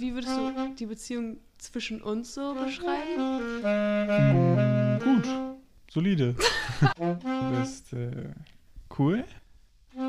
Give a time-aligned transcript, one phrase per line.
[0.00, 3.60] wie würdest du die Beziehung zwischen uns so beschreiben?
[5.02, 5.28] Gut.
[5.90, 6.34] Solide.
[6.96, 8.32] du bist äh,
[8.98, 9.24] cool.
[9.92, 10.02] Du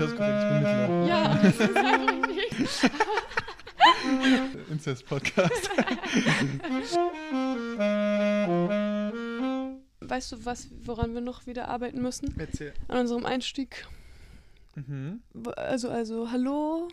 [0.00, 1.06] hast korrekt, ich bin Mittler.
[1.06, 2.90] Ja, das ist richtig.
[4.70, 5.70] Incest-Podcast.
[10.00, 12.34] Weißt du, was, woran wir noch wieder arbeiten müssen?
[12.38, 12.72] Erzähl.
[12.88, 13.86] An unserem Einstieg.
[14.74, 15.22] Mhm.
[15.56, 16.88] Also, also, hallo.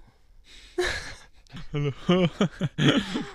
[1.73, 1.91] Hallo.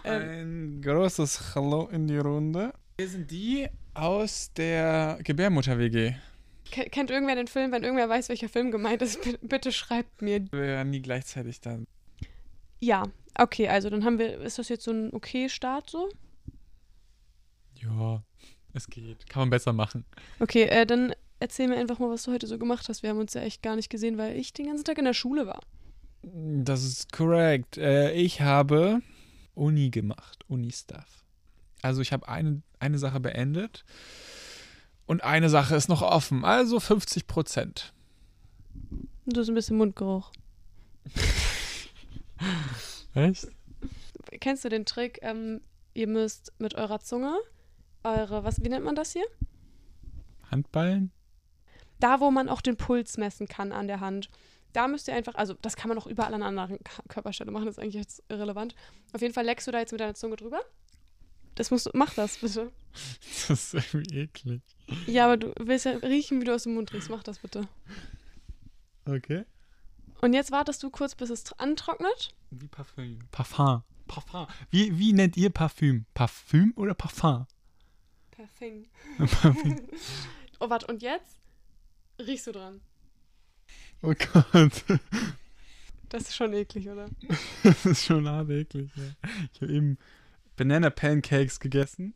[0.04, 2.72] Ähm, Ein großes Hallo in die Runde.
[2.98, 6.14] Wir sind die aus der Gebärmutter-WG.
[6.70, 7.72] ke- kennt irgendwer den Film?
[7.72, 10.44] Wenn irgendwer weiß, welcher Film gemeint ist, bi- bitte schreibt mir.
[10.52, 11.86] Wir waren nie gleichzeitig dann.
[12.80, 13.04] Ja,
[13.38, 16.08] okay, also dann haben wir, ist das jetzt so ein okay Start so?
[17.82, 18.22] Ja,
[18.72, 19.28] es geht.
[19.28, 20.04] Kann man besser machen.
[20.40, 23.02] Okay, äh, dann erzähl mir einfach mal, was du heute so gemacht hast.
[23.02, 25.14] Wir haben uns ja echt gar nicht gesehen, weil ich den ganzen Tag in der
[25.14, 25.60] Schule war.
[26.32, 27.78] Das ist korrekt.
[27.78, 29.00] Äh, ich habe
[29.54, 31.24] Uni gemacht, Uni-Stuff.
[31.82, 33.84] Also ich habe eine, eine Sache beendet
[35.06, 36.44] und eine Sache ist noch offen.
[36.44, 37.92] Also 50 Prozent.
[39.26, 40.32] Du hast ein bisschen Mundgeruch.
[43.14, 43.46] Echt?
[44.40, 45.20] Kennst du den Trick?
[45.22, 45.60] Ähm,
[45.94, 47.38] ihr müsst mit eurer Zunge
[48.02, 49.24] eure, was, wie nennt man das hier?
[50.50, 51.10] Handballen?
[51.98, 54.28] Da, wo man auch den Puls messen kann an der Hand.
[54.76, 57.64] Da müsst ihr einfach, also das kann man auch überall an einer anderen Körperstelle machen,
[57.64, 58.74] das ist eigentlich jetzt irrelevant.
[59.14, 60.60] Auf jeden Fall leckst du da jetzt mit deiner Zunge drüber.
[61.54, 62.70] Das musst du, mach das bitte.
[63.48, 64.60] Das ist irgendwie eklig.
[65.06, 67.08] Ja, aber du willst ja riechen, wie du aus dem Mund riechst.
[67.08, 67.66] Mach das bitte.
[69.06, 69.44] Okay.
[70.20, 72.34] Und jetzt wartest du kurz, bis es tr- antrocknet.
[72.50, 73.18] Wie Parfüm.
[73.30, 73.82] Parfum.
[74.08, 74.46] Parfum.
[74.70, 76.04] Wie, wie nennt ihr Parfüm?
[76.14, 77.46] Parfüm oder Parfum?
[78.30, 78.90] Perfekt.
[79.16, 79.80] Parfüm.
[80.60, 81.38] Oh, warte, und jetzt
[82.18, 82.80] riechst du dran.
[84.02, 84.84] Oh Gott.
[86.08, 87.08] Das ist schon eklig, oder?
[87.62, 88.90] Das ist schon hart eklig.
[88.96, 89.30] Ja.
[89.52, 89.98] Ich habe eben
[90.56, 92.14] Banana Pancakes gegessen.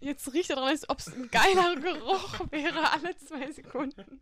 [0.00, 4.20] Jetzt riecht er dran, als ob es ein geiler Geruch wäre, alle zwei Sekunden.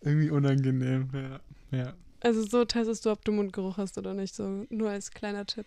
[0.00, 1.10] Irgendwie unangenehm.
[1.12, 1.78] Ja.
[1.78, 1.94] ja.
[2.20, 5.66] Also so testest du, ob du Mundgeruch hast oder nicht, so nur als kleiner Tipp.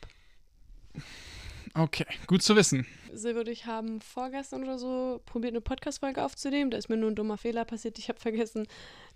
[1.73, 2.87] Okay, gut zu wissen.
[3.13, 6.71] Silvio und ich haben vorgestern oder so probiert, eine Podcast-Folge aufzunehmen.
[6.71, 7.99] Da ist mir nur ein dummer Fehler passiert.
[7.99, 8.67] Ich habe vergessen,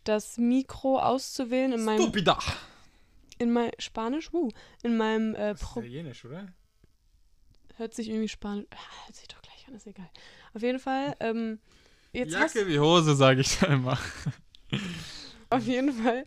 [0.03, 2.39] das Mikro auszuwählen in meinem, Stupida.
[3.37, 4.49] in mein, Spanisch, uh,
[4.83, 6.47] in meinem äh, Pro Italienisch, oder?
[7.77, 10.09] hört sich irgendwie Spanisch, ah, hört sich doch gleich an, ist egal.
[10.53, 11.59] Auf jeden Fall, ähm,
[12.13, 13.97] jetzt hast, Jacke wie Hose, sage ich da immer.
[15.49, 16.25] auf jeden Fall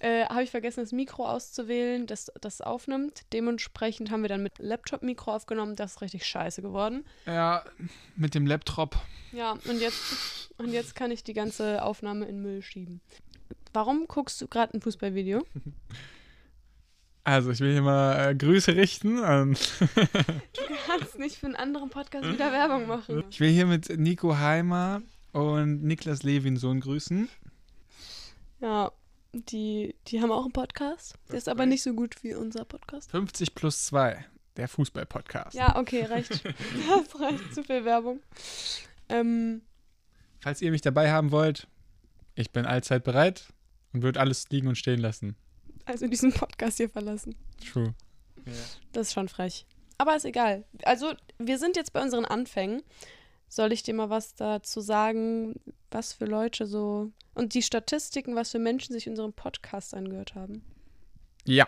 [0.00, 3.22] äh, habe ich vergessen, das Mikro auszuwählen, das das aufnimmt.
[3.32, 5.76] Dementsprechend haben wir dann mit Laptop-Mikro aufgenommen.
[5.76, 7.04] Das ist richtig scheiße geworden.
[7.26, 7.64] Ja,
[8.16, 8.96] mit dem Laptop.
[9.32, 13.00] Ja, und jetzt, und jetzt kann ich die ganze Aufnahme in Müll schieben.
[13.72, 15.44] Warum guckst du gerade ein Fußballvideo?
[17.22, 19.18] Also, ich will hier mal äh, Grüße richten.
[19.22, 19.52] an-
[20.54, 23.22] Du kannst nicht für einen anderen Podcast wieder Werbung machen.
[23.30, 25.02] ich will hier mit Nico Heimer
[25.32, 27.28] und Niklas Levinsohn grüßen.
[28.60, 28.90] Ja,
[29.32, 31.14] die, die haben auch einen Podcast.
[31.28, 33.10] Der ist aber nicht so gut wie unser Podcast.
[33.10, 34.24] 50 plus 2,
[34.56, 35.54] der Fußball-Podcast.
[35.54, 36.30] Ja, okay, reicht.
[36.44, 36.44] Das
[37.20, 37.54] reicht.
[37.54, 38.20] Zu viel Werbung.
[39.08, 39.62] Ähm,
[40.40, 41.68] Falls ihr mich dabei haben wollt,
[42.34, 43.52] ich bin allzeit bereit
[43.92, 45.36] und würde alles liegen und stehen lassen.
[45.84, 47.34] also diesen Podcast hier verlassen.
[47.72, 47.94] True.
[48.92, 49.66] Das ist schon frech.
[49.98, 50.64] Aber ist egal.
[50.84, 52.82] Also, wir sind jetzt bei unseren Anfängen.
[53.52, 55.56] Soll ich dir mal was dazu sagen,
[55.90, 57.10] was für Leute so.
[57.34, 60.62] Und die Statistiken, was für Menschen sich unseren Podcast angehört haben?
[61.44, 61.66] Ja.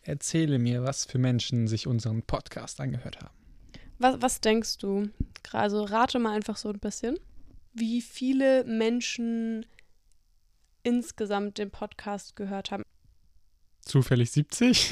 [0.00, 3.34] Erzähle mir, was für Menschen sich unseren Podcast angehört haben.
[3.98, 5.10] Was, was denkst du?
[5.52, 7.18] Also, rate mal einfach so ein bisschen.
[7.74, 9.66] Wie viele Menschen
[10.84, 12.82] insgesamt den Podcast gehört haben?
[13.82, 14.90] Zufällig 70?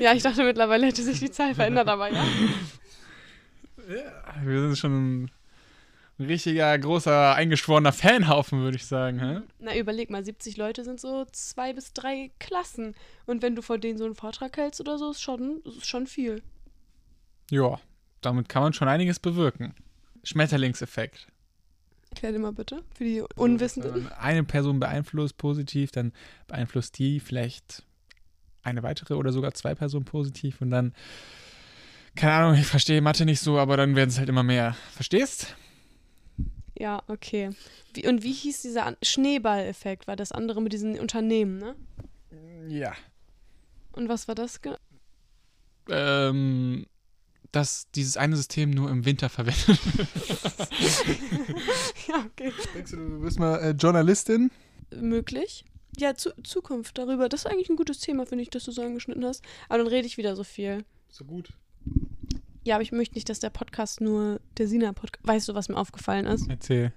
[0.00, 2.24] Ja, ich dachte mittlerweile hätte sich die Zahl verändert, aber ja.
[3.88, 5.30] ja, wir sind schon ein
[6.18, 9.20] richtiger, großer, eingeschworener Fanhaufen, würde ich sagen.
[9.20, 9.40] Hä?
[9.58, 12.94] Na, überleg mal, 70 Leute sind so zwei bis drei Klassen.
[13.26, 16.06] Und wenn du vor denen so einen Vortrag hältst oder so, ist schon, ist schon
[16.06, 16.42] viel.
[17.50, 17.78] Ja,
[18.22, 19.74] damit kann man schon einiges bewirken.
[20.24, 21.28] Schmetterlingseffekt.
[22.10, 24.04] Erklär dir mal bitte, für die Wenn Unwissenden.
[24.04, 26.12] man eine Person beeinflusst positiv, dann
[26.46, 27.84] beeinflusst die vielleicht
[28.62, 30.94] eine weitere oder sogar zwei Personen positiv und dann,
[32.16, 34.76] keine Ahnung, ich verstehe Mathe nicht so, aber dann werden es halt immer mehr.
[34.92, 35.54] Verstehst?
[36.78, 37.50] Ja, okay.
[37.94, 40.06] Wie, und wie hieß dieser Schneeball-Effekt?
[40.06, 41.76] War das andere mit diesen Unternehmen, ne?
[42.68, 42.92] Ja.
[43.92, 44.60] Und was war das?
[45.88, 46.86] Ähm,
[47.52, 50.08] dass dieses eine System nur im Winter verwendet wird.
[52.08, 52.52] ja, okay.
[52.74, 54.50] Denkst du, du bist mal äh, Journalistin?
[54.94, 55.64] Möglich.
[55.96, 57.28] ja, zu, Zukunft darüber.
[57.28, 59.42] Das ist eigentlich ein gutes Thema, finde ich, dass du so angeschnitten hast.
[59.68, 60.84] Aber dann rede ich wieder so viel.
[61.08, 61.50] So gut.
[62.66, 65.24] Ja, aber ich möchte nicht, dass der Podcast nur der Sina-Podcast.
[65.24, 66.50] Weißt du, was mir aufgefallen ist?
[66.50, 66.92] Erzähl.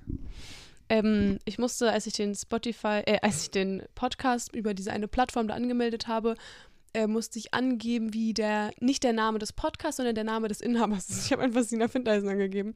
[0.90, 5.08] Ähm, ich musste, als ich den Spotify, äh, als ich den Podcast über diese eine
[5.08, 6.38] Plattform da angemeldet habe,
[6.96, 10.60] äh, musste ich angeben, wie der, nicht der Name des Podcasts, sondern der Name des
[10.60, 11.28] Inhabers ist.
[11.28, 12.74] Ich habe einfach Sina Findeisen angegeben.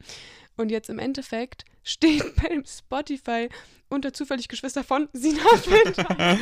[0.56, 3.50] Und jetzt im Endeffekt steht beim Spotify
[3.90, 6.40] unter zufällig Geschwister von Sina Findeisen.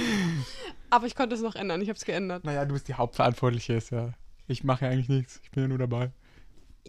[0.90, 2.44] Aber ich konnte es noch ändern, ich habe es geändert.
[2.44, 4.12] Naja, du bist die Hauptverantwortliche, ist ja.
[4.48, 5.40] Ich mache ja eigentlich nichts.
[5.44, 6.12] Ich bin ja nur dabei.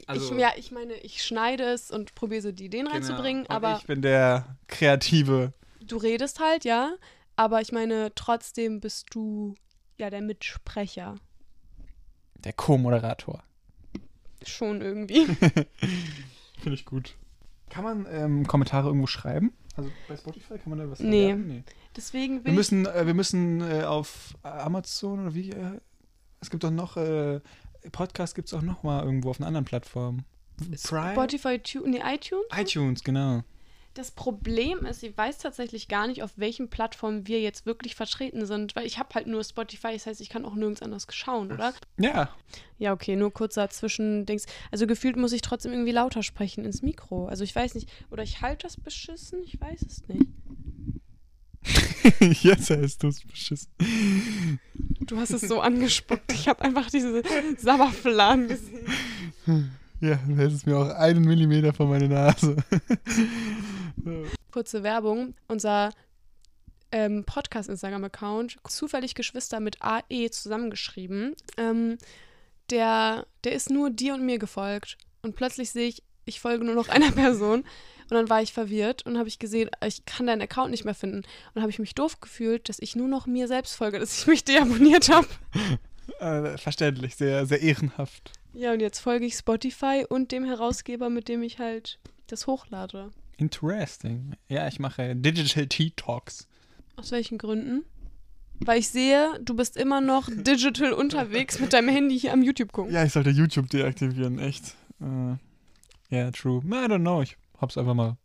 [0.07, 3.57] Also- ich, ja, ich meine, ich schneide es und probiere so die Ideen reinzubringen, Genau.
[3.57, 5.53] Und aber ich bin der Kreative.
[5.85, 6.95] du redest halt, ja.
[7.37, 9.55] Aber ich meine, trotzdem bist du
[9.99, 11.17] ja der Mitsprecher.
[12.45, 13.43] Der Co-Moderator.
[14.47, 15.27] Schon irgendwie.
[16.61, 17.15] Finde ich gut.
[17.71, 19.53] Kann man ähm, Kommentare irgendwo schreiben?
[19.77, 21.33] Also bei Spotify kann man da was Nee.
[21.35, 21.63] Nee.
[21.97, 25.51] Deswegen Wir müssen, äh, wir müssen äh, auf Amazon oder wie?
[25.51, 25.81] Äh,
[26.41, 27.41] es gibt doch noch, äh,
[27.91, 30.25] Podcast gibt es auch noch mal irgendwo auf einer anderen Plattform.
[30.71, 32.45] ich Spotify, tu nee, iTunes.
[32.55, 33.43] iTunes, genau.
[33.95, 38.47] Das Problem ist, ich weiß tatsächlich gar nicht, auf welchen Plattformen wir jetzt wirklich vertreten
[38.47, 41.53] sind, weil ich habe halt nur Spotify, das heißt, ich kann auch nirgends anders schauen,
[41.53, 41.75] oder?
[41.99, 42.31] Ja,
[42.79, 44.47] Ja, okay, nur kurzer Zwischendings.
[44.71, 47.27] Also gefühlt muss ich trotzdem irgendwie lauter sprechen ins Mikro.
[47.27, 50.27] Also ich weiß nicht, oder ich halte das beschissen, ich weiß es nicht.
[52.21, 53.71] jetzt hast du es beschissen.
[55.01, 56.33] Du hast es so angespuckt.
[56.33, 57.23] Ich habe einfach diese
[57.59, 58.87] Sabberfladen gesehen.
[60.01, 62.57] Ja, du hältst mir auch einen Millimeter vor meine Nase.
[64.51, 65.35] Kurze Werbung.
[65.47, 65.91] Unser
[66.93, 71.99] ähm, Podcast-Instagram-Account, zufällig Geschwister mit AE zusammengeschrieben, ähm,
[72.71, 74.99] der, der ist nur dir und mir gefolgt.
[75.23, 77.65] Und plötzlich sehe ich, ich folge nur noch einer Person.
[78.11, 80.95] Und dann war ich verwirrt und habe ich gesehen, ich kann deinen Account nicht mehr
[80.95, 81.23] finden.
[81.55, 84.27] Und habe ich mich doof gefühlt, dass ich nur noch mir selbst folge, dass ich
[84.27, 85.27] mich deabonniert habe.
[86.19, 88.33] Äh, verständlich, sehr, sehr ehrenhaft.
[88.53, 93.11] Ja, und jetzt folge ich Spotify und dem Herausgeber, mit dem ich halt das hochlade.
[93.37, 94.35] Interesting.
[94.49, 96.49] Ja, ich mache Digital Tea Talks.
[96.97, 97.85] Aus welchen Gründen?
[98.61, 102.73] Weil ich sehe, du bist immer noch digital unterwegs mit deinem Handy hier am YouTube
[102.73, 102.93] gucken.
[102.93, 104.75] Ja, ich sollte YouTube deaktivieren, echt.
[105.01, 105.37] Äh,
[106.13, 106.61] Ja, true.
[106.67, 107.23] I don't know.
[107.23, 108.19] Ich hab's einfach mal,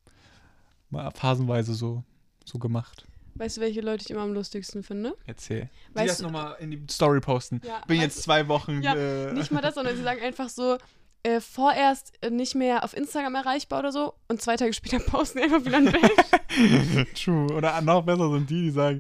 [0.89, 2.03] mal phasenweise so,
[2.43, 3.05] so gemacht.
[3.35, 5.15] Weißt du, welche Leute ich immer am lustigsten finde?
[5.25, 5.61] Erzähl.
[5.61, 7.61] Weißt Weißt das nochmal in die Story posten.
[7.63, 8.81] Ja, Bin jetzt zwei Wochen.
[8.81, 10.77] Ja, äh, Nicht mal das, sondern sie sagen einfach so,
[11.23, 15.37] äh, vorerst äh, nicht mehr auf Instagram erreichbar oder so und zwei Tage später posten
[15.37, 17.15] die einfach wieder ein Bild.
[17.15, 17.53] True.
[17.53, 18.99] Oder noch besser sind die, die sagen,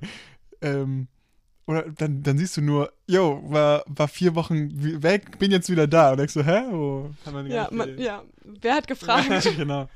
[0.61, 1.09] ähm,
[1.67, 4.71] oder dann, dann siehst du nur, yo, war, war vier Wochen
[5.03, 6.11] weg, bin jetzt wieder da.
[6.11, 6.61] Und denkst du, hä?
[6.71, 9.27] Oh, kann man ja, man, ja, wer hat gefragt?
[9.57, 9.89] genau.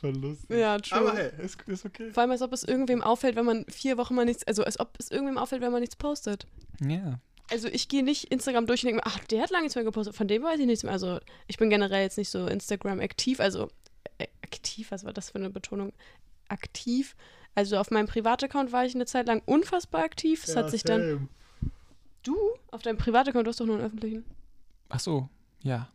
[0.00, 0.58] Voll lustig.
[0.58, 0.98] ja, true.
[0.98, 2.10] Aber hey, ist, ist okay.
[2.10, 4.80] Vor allem, als ob es irgendwem auffällt, wenn man vier Wochen mal nichts, also als
[4.80, 6.48] ob es irgendwem auffällt, wenn man nichts postet.
[6.80, 7.20] Ja.
[7.48, 9.84] Also ich gehe nicht Instagram durch und denke mir, ach, der hat lange nichts mehr
[9.84, 10.92] gepostet, von dem weiß ich nichts mehr.
[10.92, 13.68] Also ich bin generell jetzt nicht so Instagram aktiv, also
[14.18, 15.92] äh, aktiv, was war das für eine Betonung?
[16.48, 17.14] Aktiv.
[17.58, 20.44] Also auf meinem Privataccount war ich eine Zeit lang unfassbar aktiv.
[20.46, 21.28] Das hat sich dann.
[22.22, 22.36] Du?
[22.70, 24.24] Auf deinem Privataccount, du hast doch nur einen öffentlichen.
[24.88, 25.28] Ach so,
[25.64, 25.88] ja.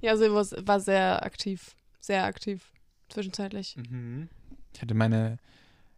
[0.00, 1.76] Ja, also war, war sehr aktiv.
[2.00, 2.72] Sehr aktiv.
[3.10, 3.76] Zwischenzeitlich.
[4.72, 5.36] Ich hatte meine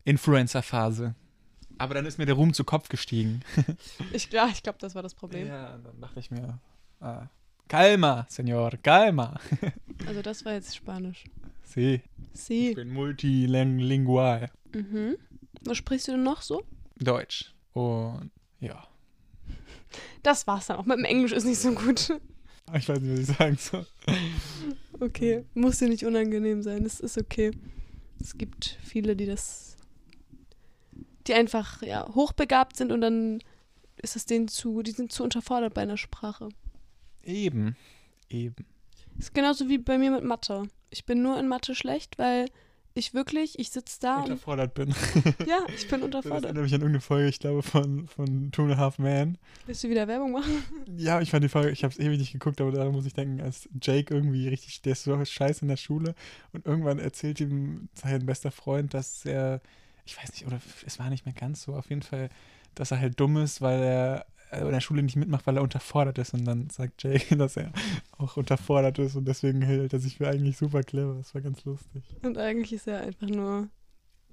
[0.03, 1.15] Influencer-Phase.
[1.79, 3.43] Aber dann ist mir der Ruhm zu Kopf gestiegen.
[4.13, 5.47] Ich, ja, ich glaube, das war das Problem.
[5.47, 6.59] Ja, dann dachte ich mir,
[7.01, 7.29] ah,
[7.69, 9.39] calma, Senor, calma.
[10.09, 11.23] Also das war jetzt Spanisch.
[11.65, 12.03] Sie,
[12.35, 12.75] ich Sie.
[12.75, 14.51] bin multilingual.
[14.75, 15.17] Mhm.
[15.65, 16.63] Was sprichst du denn noch so?
[16.97, 17.55] Deutsch.
[17.73, 18.87] Und ja,
[20.23, 20.85] Das war's dann auch.
[20.87, 22.11] Mit dem Englisch ist nicht so gut.
[22.75, 23.87] ich weiß nicht, was ich sagen soll.
[25.01, 26.85] Okay, muss dir nicht unangenehm sein.
[26.85, 27.51] Es ist okay.
[28.21, 29.77] Es gibt viele, die das,
[31.27, 33.41] die einfach ja hochbegabt sind und dann
[33.97, 36.49] ist es denen zu, die sind zu unterfordert bei einer Sprache.
[37.25, 37.77] Eben,
[38.29, 38.67] eben.
[39.19, 40.65] ist genauso wie bei mir mit Mathe.
[40.93, 42.47] Ich bin nur in Mathe schlecht, weil
[42.95, 44.91] ich wirklich, ich sitze da und Unterfordert bin.
[45.47, 46.45] ja, ich bin Das unterfordert.
[46.45, 49.39] erinnert mich an irgendeine Folge, ich glaube, von, von Two and a Half Men.
[49.65, 50.63] Willst du wieder Werbung machen?
[50.99, 53.15] Ja, ich fand die Folge, ich habe es ewig nicht geguckt, aber da muss ich
[53.15, 56.15] denken, als Jake irgendwie richtig, der ist so scheiße in der Schule
[56.53, 59.63] und irgendwann erzählt ihm sein bester Freund, dass er,
[60.05, 62.29] ich weiß nicht, oder es war nicht mehr ganz so, auf jeden Fall,
[62.75, 64.27] dass er halt dumm ist, weil er
[64.61, 67.73] in der Schule nicht mitmacht, weil er unterfordert ist und dann sagt Jake, dass er
[68.19, 71.15] auch unterfordert ist und deswegen hält er sich für eigentlich super clever.
[71.15, 72.03] Das war ganz lustig.
[72.23, 73.69] Und eigentlich ist er einfach nur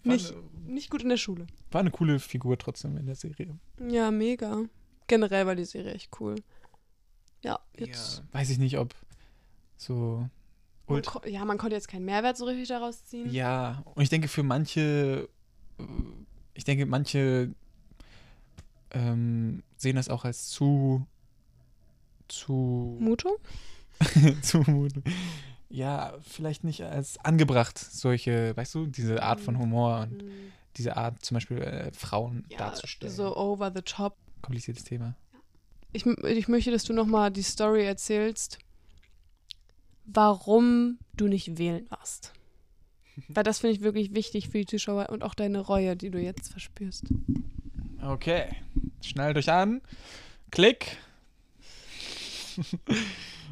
[0.03, 1.47] War, nicht, eine, nicht gut in der Schule.
[1.71, 3.57] war eine coole Figur trotzdem in der Serie.
[3.89, 4.63] Ja, mega.
[5.07, 6.35] Generell war die Serie echt cool.
[7.43, 8.17] Ja, jetzt.
[8.19, 8.93] Ja, weiß ich nicht, ob
[9.77, 10.27] so
[10.87, 13.31] Man ja, man konnte jetzt keinen Mehrwert so richtig daraus ziehen.
[13.31, 15.29] Ja, und ich denke für manche,
[15.79, 15.83] äh,
[16.53, 17.53] ich denke, manche
[18.91, 21.05] ähm, sehen das auch als zu
[22.27, 23.33] zu Mutung?
[24.43, 25.03] Zumutung.
[25.69, 30.23] Ja, vielleicht nicht als angebracht, solche, weißt du, diese Art von Humor und
[30.77, 33.13] diese Art, zum Beispiel äh, Frauen Ja, darzustellen.
[33.13, 34.15] so over the top.
[34.41, 35.15] Kompliziertes Thema.
[35.91, 38.59] Ich, ich möchte, dass du nochmal die Story erzählst,
[40.05, 42.33] warum du nicht wählen warst.
[43.27, 46.19] Weil das finde ich wirklich wichtig für die Zuschauer und auch deine Reue, die du
[46.19, 47.05] jetzt verspürst.
[48.01, 48.49] Okay.
[49.01, 49.81] Schnallt euch an.
[50.51, 50.97] Klick.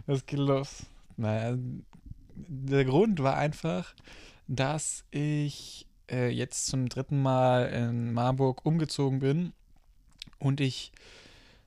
[0.10, 0.86] Es geht los.
[1.18, 1.58] Naja,
[2.36, 3.94] der Grund war einfach,
[4.48, 9.52] dass ich äh, jetzt zum dritten Mal in Marburg umgezogen bin
[10.40, 10.94] und ich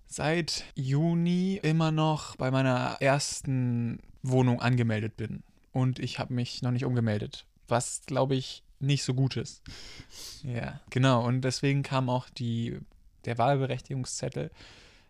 [0.06, 5.42] seit Juni immer noch bei meiner ersten Wohnung angemeldet bin.
[5.72, 9.62] Und ich habe mich noch nicht umgemeldet, was, glaube ich, nicht so gut ist.
[10.42, 11.24] Ja, genau.
[11.24, 12.78] Und deswegen kam auch die,
[13.24, 14.50] der Wahlberechtigungszettel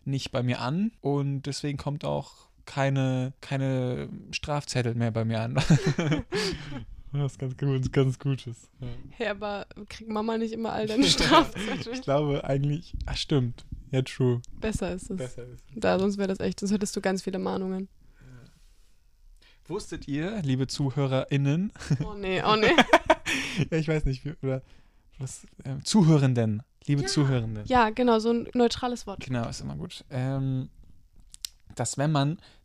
[0.05, 0.91] nicht bei mir an.
[1.01, 5.55] Und deswegen kommt auch keine, keine Strafzettel mehr bei mir an.
[7.13, 8.69] Was ganz gut, ganz Gutes.
[8.79, 8.87] Ja.
[9.09, 11.93] Hey, aber kriegt Mama nicht immer all deine Strafzettel?
[11.93, 14.41] Ich glaube eigentlich, ach stimmt, ja true.
[14.61, 15.17] Besser ist es.
[15.17, 15.63] Besser ist.
[15.75, 17.89] Da, sonst wäre das echt, sonst hättest du ganz viele Mahnungen.
[19.67, 21.71] Wusstet ihr, liebe ZuhörerInnen,
[22.03, 22.75] Oh nee, oh nee.
[23.71, 24.61] ja, ich weiß nicht, wie- oder
[25.19, 27.65] was, äh, Zuhörenden, liebe Zuhörenden.
[27.65, 29.19] Ja, genau, so ein neutrales Wort.
[29.21, 30.03] Genau, ist immer gut.
[30.09, 30.69] Ähm,
[31.75, 32.11] dass wenn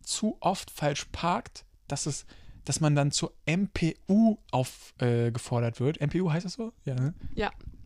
[0.03, 2.27] zu oft falsch parkt, dass es,
[2.65, 6.01] dass man dann zur MPU aufgefordert äh, wird.
[6.01, 6.73] MPU heißt das so?
[6.85, 7.15] Ja, ne?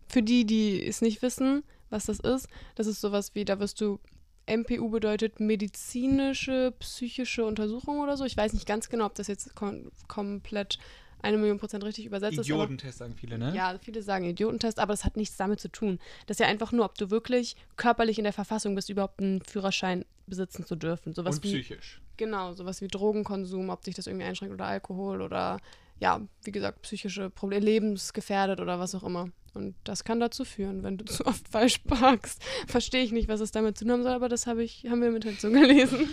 [0.09, 3.81] Für die, die es nicht wissen, was das ist, das ist sowas wie, da wirst
[3.81, 4.01] du,
[4.49, 8.25] MPU bedeutet medizinische, psychische Untersuchung oder so.
[8.25, 10.79] Ich weiß nicht ganz genau, ob das jetzt kom komplett
[11.23, 12.51] eine Million Prozent richtig übersetzt ist.
[12.51, 13.53] aber- Idiotentest sagen viele, ne?
[13.55, 15.99] Ja, viele sagen Idiotentest, aber das hat nichts damit zu tun.
[16.27, 19.43] Das ist ja einfach nur, ob du wirklich körperlich in der Verfassung bist, überhaupt einen
[19.43, 21.13] Führerschein besitzen zu dürfen.
[21.15, 22.01] Sowas Und wie psychisch.
[22.17, 25.59] Genau, sowas wie Drogenkonsum, ob sich das irgendwie einschränkt oder Alkohol oder
[25.99, 29.29] ja, wie gesagt, psychische Probleme, lebensgefährdet oder was auch immer.
[29.53, 32.43] Und das kann dazu führen, wenn du zu oft falsch parkst.
[32.69, 35.01] Verstehe ich nicht, was es damit zu tun haben soll, aber das habe ich, haben
[35.01, 36.09] wir im Internet so gelesen.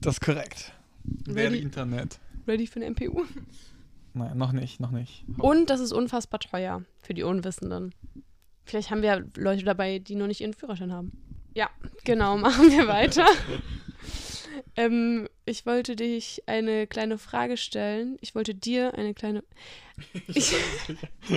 [0.00, 0.72] Das ist korrekt.
[1.24, 1.58] Wer Ready?
[1.58, 2.18] Internet.
[2.46, 3.24] Ready für eine MPU.
[4.16, 5.26] Nein, noch nicht, noch nicht.
[5.38, 7.94] Und das ist unfassbar teuer für die Unwissenden.
[8.64, 11.12] Vielleicht haben wir Leute dabei, die noch nicht ihren Führerschein haben.
[11.54, 11.68] Ja,
[12.04, 13.26] genau, machen wir weiter.
[14.76, 18.16] Ähm, ich wollte dich eine kleine Frage stellen.
[18.20, 19.42] Ich wollte dir eine kleine.
[20.28, 20.52] Ich,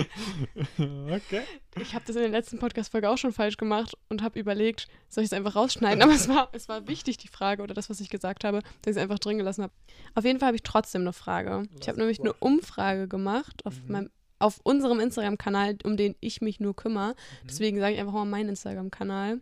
[0.78, 1.42] okay.
[1.80, 5.24] ich habe das in der letzten Podcast-Folge auch schon falsch gemacht und habe überlegt, soll
[5.24, 6.02] ich es einfach rausschneiden?
[6.02, 8.92] Aber es war, es war wichtig, die Frage oder das, was ich gesagt habe, dass
[8.92, 9.72] ich es einfach drin gelassen habe.
[10.14, 11.62] Auf jeden Fall habe ich trotzdem eine Frage.
[11.80, 13.92] Ich habe nämlich eine Umfrage gemacht auf Mhm.
[13.92, 17.14] meinem auf unserem Instagram-Kanal, um den ich mich nur kümmere.
[17.44, 19.38] Deswegen sage ich einfach mal meinen Instagram-Kanal.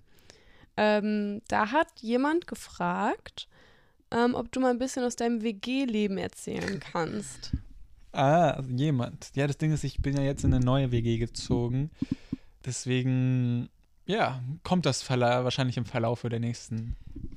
[0.77, 3.47] Ähm, da hat jemand gefragt,
[4.11, 7.53] ähm, ob du mal ein bisschen aus deinem WG-Leben erzählen kannst.
[8.13, 9.31] Ah, also jemand.
[9.35, 11.91] Ja, das Ding ist, ich bin ja jetzt in eine neue WG gezogen.
[12.65, 13.69] Deswegen,
[14.07, 16.97] ja, kommt das Verla wahrscheinlich im Verlaufe der nächsten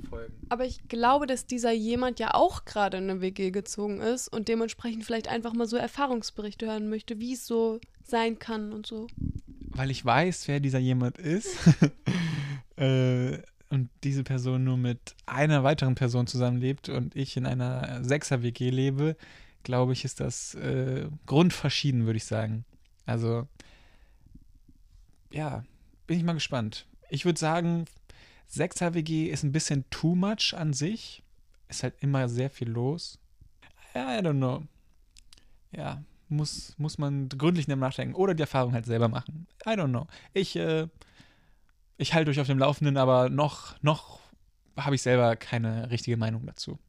[0.10, 0.34] Folgen.
[0.50, 4.48] Aber ich glaube, dass dieser jemand ja auch gerade in eine WG gezogen ist und
[4.48, 9.08] dementsprechend vielleicht einfach mal so Erfahrungsberichte hören möchte, wie es so sein kann und so.
[9.74, 11.58] Weil ich weiß, wer dieser jemand ist.
[12.78, 13.38] äh,
[13.72, 19.16] und diese Person nur mit einer weiteren Person zusammenlebt und ich in einer Sechser-WG lebe,
[19.64, 22.66] glaube ich, ist das äh, grundverschieden, würde ich sagen.
[23.06, 23.48] Also,
[25.32, 25.64] ja,
[26.06, 26.86] bin ich mal gespannt.
[27.10, 27.86] Ich würde sagen,
[28.48, 31.24] Sechser-WG ist ein bisschen too much an sich.
[31.70, 33.20] Ist halt immer sehr viel los.
[33.96, 34.64] I don't know.
[35.72, 39.48] Ja, muss, muss man gründlich nachdenken oder die Erfahrung halt selber machen.
[39.66, 40.08] I don't know.
[40.34, 40.88] Ich, äh,
[42.02, 44.20] ich halte euch auf dem Laufenden, aber noch, noch
[44.78, 46.80] habe ich selber keine richtige Meinung dazu.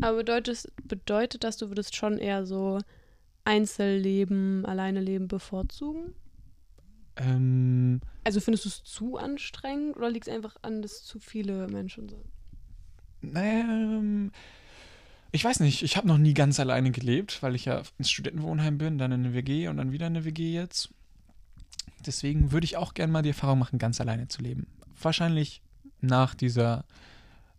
[0.00, 2.80] Aber bedeutet, bedeutet das, du würdest schon eher so
[3.44, 6.14] Einzelleben, alleine leben bevorzugen?
[7.16, 11.66] Ähm, Also findest du es zu anstrengend oder liegt es einfach an, dass zu viele
[11.68, 12.24] Menschen sind?
[13.20, 14.32] naja, ähm,
[15.32, 18.78] ich weiß nicht, ich habe noch nie ganz alleine gelebt, weil ich ja ins Studentenwohnheim
[18.78, 20.90] bin, dann in eine WG und dann wieder in eine WG jetzt.
[22.06, 24.66] Deswegen würde ich auch gerne mal die Erfahrung machen, ganz alleine zu leben.
[25.00, 25.62] Wahrscheinlich
[26.00, 26.84] nach dieser,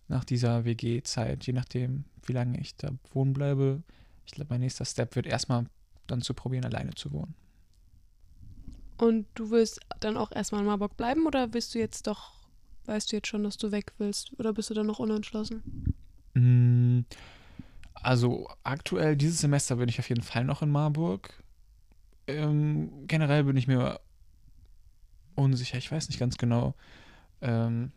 [0.08, 3.84] nach dieser WG-Zeit, je nachdem, wie lange ich da wohnen bleibe.
[4.26, 5.66] Ich glaube, mein nächster Step wird erstmal
[6.08, 7.36] dann zu probieren, alleine zu wohnen.
[8.98, 12.34] Und du willst dann auch erstmal in Marburg bleiben oder willst du jetzt doch,
[12.86, 14.38] weißt du jetzt schon, dass du weg willst?
[14.40, 15.64] Oder bist du dann noch unentschlossen?
[16.34, 17.02] Mm,
[17.94, 21.44] Also aktuell, dieses Semester bin ich auf jeden Fall noch in Marburg.
[22.28, 24.00] Ähm, generell bin ich mir
[25.40, 26.74] unsicher, ich weiß nicht ganz genau,
[27.42, 27.92] ähm,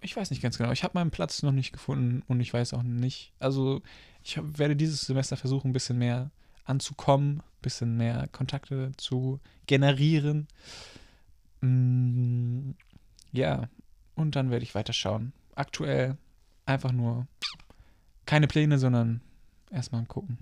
[0.00, 0.70] ich weiß nicht ganz genau.
[0.70, 3.32] Ich habe meinen Platz noch nicht gefunden und ich weiß auch nicht.
[3.40, 3.82] Also
[4.22, 6.30] ich werde dieses Semester versuchen, ein bisschen mehr
[6.64, 10.46] anzukommen, ein bisschen mehr Kontakte zu generieren.
[11.60, 12.70] Mm,
[13.32, 13.68] ja,
[14.14, 15.32] und dann werde ich weiterschauen.
[15.54, 16.16] Aktuell
[16.66, 17.26] einfach nur
[18.26, 19.20] keine Pläne, sondern
[19.70, 20.38] erstmal gucken.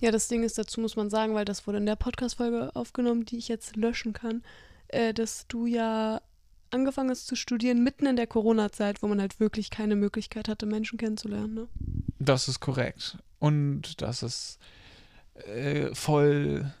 [0.00, 3.24] Ja, das Ding ist, dazu muss man sagen, weil das wurde in der Podcast-Folge aufgenommen,
[3.24, 4.42] die ich jetzt löschen kann,
[4.88, 6.20] äh, dass du ja
[6.70, 10.66] angefangen hast zu studieren mitten in der Corona-Zeit, wo man halt wirklich keine Möglichkeit hatte,
[10.66, 11.54] Menschen kennenzulernen.
[11.54, 11.68] Ne?
[12.18, 13.18] Das ist korrekt.
[13.38, 14.58] Und das ist
[15.34, 16.72] äh, voll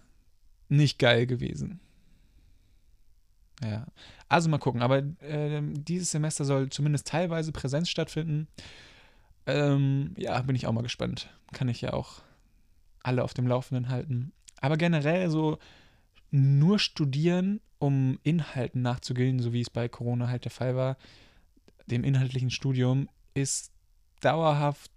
[0.68, 1.80] nicht geil gewesen.
[3.62, 3.86] Ja.
[4.28, 4.82] Also mal gucken.
[4.82, 8.48] Aber äh, dieses Semester soll zumindest teilweise Präsenz stattfinden.
[9.46, 11.28] Ähm, ja, bin ich auch mal gespannt.
[11.52, 12.22] Kann ich ja auch
[13.02, 14.32] alle auf dem Laufenden halten.
[14.60, 15.58] Aber generell so
[16.30, 20.96] nur studieren, um Inhalten nachzugehen, so wie es bei Corona halt der Fall war,
[21.86, 23.72] dem inhaltlichen Studium, ist
[24.20, 24.90] dauerhaft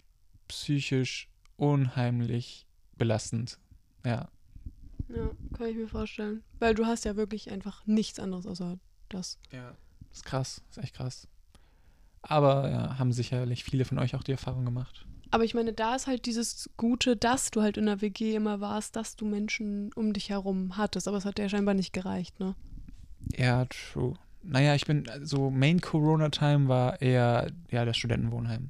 [0.47, 1.27] psychisch
[1.57, 2.65] unheimlich
[2.97, 3.59] belastend.
[4.05, 4.29] Ja.
[5.09, 6.43] Ja, kann ich mir vorstellen.
[6.59, 8.79] Weil du hast ja wirklich einfach nichts anderes außer
[9.09, 9.37] das.
[9.51, 9.75] Ja.
[10.07, 11.27] Das ist krass, das ist echt krass.
[12.21, 15.05] Aber ja, haben sicherlich viele von euch auch die Erfahrung gemacht.
[15.29, 18.61] Aber ich meine, da ist halt dieses Gute, dass du halt in der WG immer
[18.61, 21.09] warst, dass du Menschen um dich herum hattest.
[21.09, 22.55] Aber es hat ja scheinbar nicht gereicht, ne?
[23.35, 24.13] Ja, true.
[24.43, 28.69] Naja, ich bin, so Main Corona-Time war eher, ja, das Studentenwohnheim.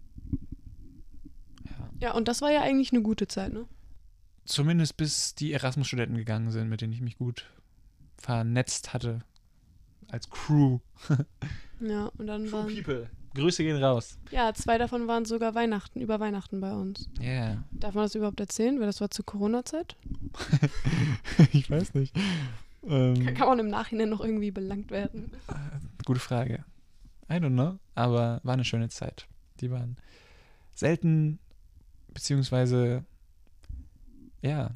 [1.66, 1.90] Ja.
[2.00, 3.66] ja, und das war ja eigentlich eine gute Zeit, ne?
[4.46, 7.46] Zumindest bis die Erasmus-Studenten gegangen sind, mit denen ich mich gut
[8.18, 9.20] vernetzt hatte.
[10.10, 10.80] Als Crew.
[11.82, 12.74] ja, und dann Crew waren.
[12.74, 13.10] People.
[13.36, 14.18] Grüße gehen raus.
[14.32, 17.08] Ja, zwei davon waren sogar Weihnachten, über Weihnachten bei uns.
[17.20, 17.26] Ja.
[17.26, 17.64] Yeah.
[17.72, 18.80] Darf man das überhaupt erzählen?
[18.80, 19.96] Weil das war zur Corona-Zeit?
[21.54, 22.16] ich weiß nicht.
[22.88, 25.32] Ähm, Kann man im Nachhinein noch irgendwie belangt werden?
[25.48, 26.64] Äh, gute Frage.
[27.30, 27.80] I don't know.
[27.96, 29.28] Aber war eine schöne Zeit.
[29.60, 29.98] Die waren
[30.74, 31.40] selten,
[32.14, 33.04] beziehungsweise,
[34.42, 34.72] ja,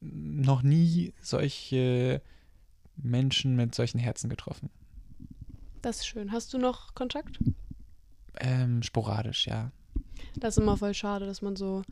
[0.00, 2.22] noch nie solche
[2.96, 4.70] Menschen mit solchen Herzen getroffen.
[5.82, 6.32] Das ist schön.
[6.32, 7.38] Hast du noch Kontakt?
[8.38, 9.72] Ähm, sporadisch, ja.
[10.36, 11.82] Das ist immer voll schade, dass man so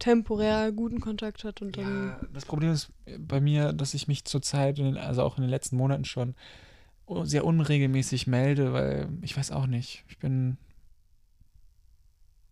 [0.00, 2.08] temporär guten Kontakt hat und dann.
[2.08, 5.76] Ja, das Problem ist bei mir, dass ich mich zurzeit, also auch in den letzten
[5.76, 6.34] Monaten schon,
[7.22, 10.04] sehr unregelmäßig melde, weil ich weiß auch nicht.
[10.08, 10.56] Ich bin.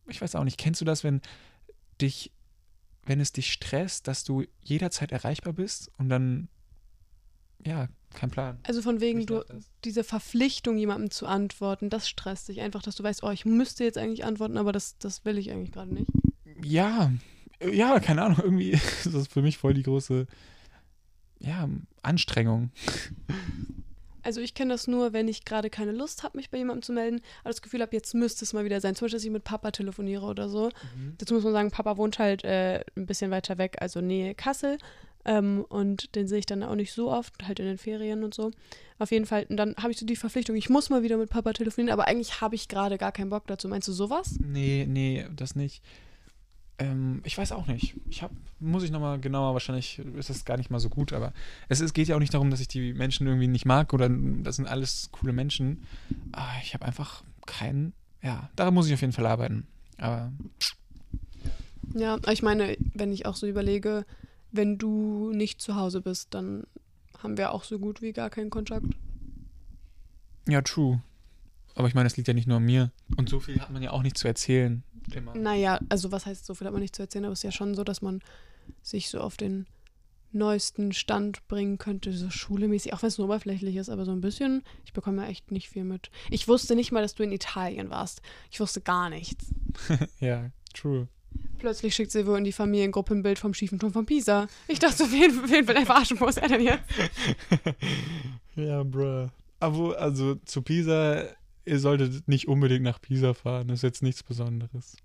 [0.06, 0.58] Ich weiß auch nicht.
[0.58, 1.20] Kennst du das, wenn
[2.00, 2.32] dich,
[3.04, 6.48] wenn es dich stresst, dass du jederzeit erreichbar bist und dann
[7.64, 8.58] ja, kein Plan.
[8.62, 9.44] Also von wegen, du,
[9.84, 13.84] diese Verpflichtung, jemandem zu antworten, das stresst dich einfach, dass du weißt, oh, ich müsste
[13.84, 16.10] jetzt eigentlich antworten, aber das, das will ich eigentlich gerade nicht.
[16.62, 17.12] Ja,
[17.62, 18.70] ja, keine Ahnung, irgendwie
[19.04, 20.26] ist das für mich voll die große,
[21.40, 21.68] ja,
[22.02, 22.70] Anstrengung.
[24.22, 26.92] Also ich kenne das nur, wenn ich gerade keine Lust habe, mich bei jemandem zu
[26.92, 28.94] melden, aber das Gefühl habe, jetzt müsste es mal wieder sein.
[28.94, 30.66] Zum Beispiel, dass ich mit Papa telefoniere oder so.
[30.96, 31.14] Mhm.
[31.16, 34.78] Dazu muss man sagen, Papa wohnt halt äh, ein bisschen weiter weg, also Nähe Kassel.
[35.24, 38.34] Ähm, und den sehe ich dann auch nicht so oft, halt in den Ferien und
[38.34, 38.50] so.
[38.98, 41.30] Auf jeden Fall, und dann habe ich so die Verpflichtung, ich muss mal wieder mit
[41.30, 43.68] Papa telefonieren, aber eigentlich habe ich gerade gar keinen Bock dazu.
[43.68, 44.38] Meinst du sowas?
[44.40, 45.82] Nee, nee, das nicht.
[46.78, 47.96] Ähm, ich weiß auch nicht.
[48.08, 51.32] Ich habe, muss ich nochmal genauer, wahrscheinlich ist das gar nicht mal so gut, aber
[51.68, 54.08] es, es geht ja auch nicht darum, dass ich die Menschen irgendwie nicht mag oder
[54.08, 55.84] das sind alles coole Menschen.
[56.32, 59.66] Aber ich habe einfach keinen, ja, daran muss ich auf jeden Fall arbeiten.
[59.96, 60.32] Aber.
[61.94, 64.04] Ja, ich meine, wenn ich auch so überlege,
[64.52, 66.64] wenn du nicht zu Hause bist, dann
[67.22, 68.86] haben wir auch so gut wie gar keinen Kontakt.
[70.46, 71.02] Ja, true.
[71.74, 72.90] Aber ich meine, es liegt ja nicht nur an mir.
[73.16, 74.82] Und so viel hat man ja auch nicht zu erzählen.
[75.14, 75.34] Immer.
[75.34, 77.52] Naja, also was heißt, so viel hat man nicht zu erzählen, aber es ist ja
[77.52, 78.20] schon so, dass man
[78.82, 79.66] sich so auf den
[80.32, 84.20] neuesten Stand bringen könnte, so schulemäßig, auch wenn es nur oberflächlich ist, aber so ein
[84.20, 86.10] bisschen, ich bekomme ja echt nicht viel mit.
[86.30, 88.20] Ich wusste nicht mal, dass du in Italien warst.
[88.50, 89.46] Ich wusste gar nichts.
[90.20, 91.08] ja, true.
[91.58, 94.46] Plötzlich schickt Silvio in die Familiengruppe ein Bild vom schiefen Turm von Pisa.
[94.66, 96.20] Ich dachte, wen, wen will er verarschen?
[96.20, 96.84] Wo ist er denn jetzt?
[98.56, 99.28] ja, bruh.
[99.60, 101.24] Aber also zu Pisa,
[101.68, 103.68] ihr solltet nicht unbedingt nach Pisa fahren.
[103.68, 104.96] Das ist jetzt nichts Besonderes.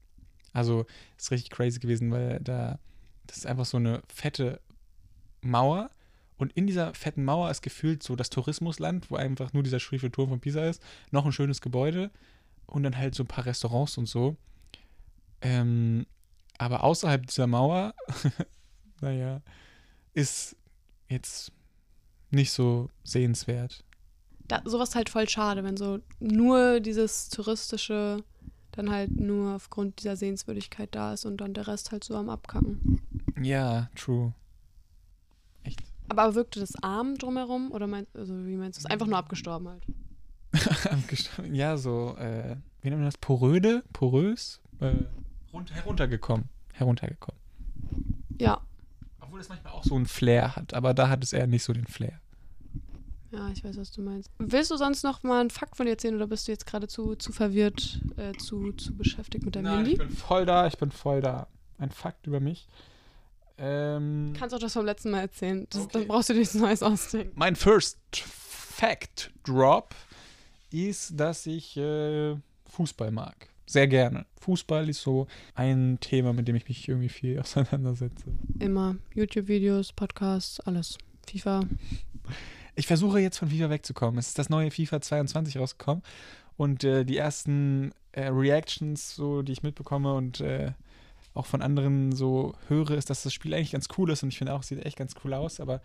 [0.54, 0.86] Also,
[1.18, 2.80] ist richtig crazy gewesen, weil da,
[3.28, 4.62] das ist einfach so eine fette
[5.42, 5.90] Mauer.
[6.38, 10.12] Und in dieser fetten Mauer ist gefühlt so das Tourismusland, wo einfach nur dieser schiefe
[10.12, 10.82] Turm von Pisa ist.
[11.12, 12.12] Noch ein schönes Gebäude.
[12.66, 14.38] Und dann halt so ein paar Restaurants und so.
[15.42, 16.06] Ähm,
[16.58, 17.94] aber außerhalb dieser Mauer,
[19.02, 19.42] naja,
[20.14, 20.56] ist
[21.10, 21.52] jetzt
[22.32, 23.84] nicht so sehenswert.
[24.48, 28.24] Da, sowas halt voll schade, wenn so nur dieses touristische
[28.74, 32.30] dann halt nur aufgrund dieser Sehenswürdigkeit da ist und dann der Rest halt so am
[32.30, 33.02] Abkacken.
[33.42, 34.34] Ja, true.
[35.64, 35.82] Echt.
[36.10, 38.92] Aber wirkte das arm drumherum oder meinst, also wie meinst du es?
[38.92, 39.86] Einfach nur abgestorben halt?
[41.52, 43.18] ja, so, äh, wie nennt man das?
[43.18, 43.84] Poröde?
[43.94, 44.62] Porös?
[44.80, 44.94] Äh,
[45.52, 46.50] runter, heruntergekommen.
[46.74, 47.40] Heruntergekommen.
[48.40, 48.62] Ja.
[49.20, 51.74] Obwohl es manchmal auch so einen Flair hat, aber da hat es eher nicht so
[51.74, 52.20] den Flair.
[53.34, 54.30] Ja, ich weiß, was du meinst.
[54.38, 56.88] Willst du sonst noch mal einen Fakt von dir erzählen oder bist du jetzt gerade
[56.88, 59.92] zu, zu verwirrt, äh, zu, zu beschäftigt mit deinem Nein, Handy?
[59.94, 61.48] ich bin voll da, ich bin voll da.
[61.80, 62.68] Ein Fakt über mich.
[63.58, 65.66] Ähm, Kannst auch das vom letzten Mal erzählen.
[65.70, 65.90] Das, Okay.
[65.94, 67.34] Dann brauchst du dir nichts Neues ausdenken.
[67.36, 69.94] mein First Fact Drop
[70.72, 72.36] ist, dass ich äh,
[72.68, 73.50] Fußball mag.
[73.66, 74.26] Sehr gerne.
[74.42, 78.26] Fußball ist so ein Thema, mit dem ich mich irgendwie viel auseinandersetze.
[78.60, 78.98] Immer.
[79.16, 80.98] YouTube-Videos, Podcasts, alles.
[81.28, 81.62] FIFA.
[82.76, 84.18] Ich versuche jetzt von FIFA wegzukommen.
[84.18, 86.04] Es ist das neue FIFA 22 rausgekommen
[86.58, 90.72] und äh, die ersten äh, Reactions, so, die ich mitbekomme und äh,
[91.34, 94.38] auch von anderen so höre, ist, dass das Spiel eigentlich ganz cool ist und ich
[94.38, 95.82] finde auch, es sieht echt ganz cool aus, aber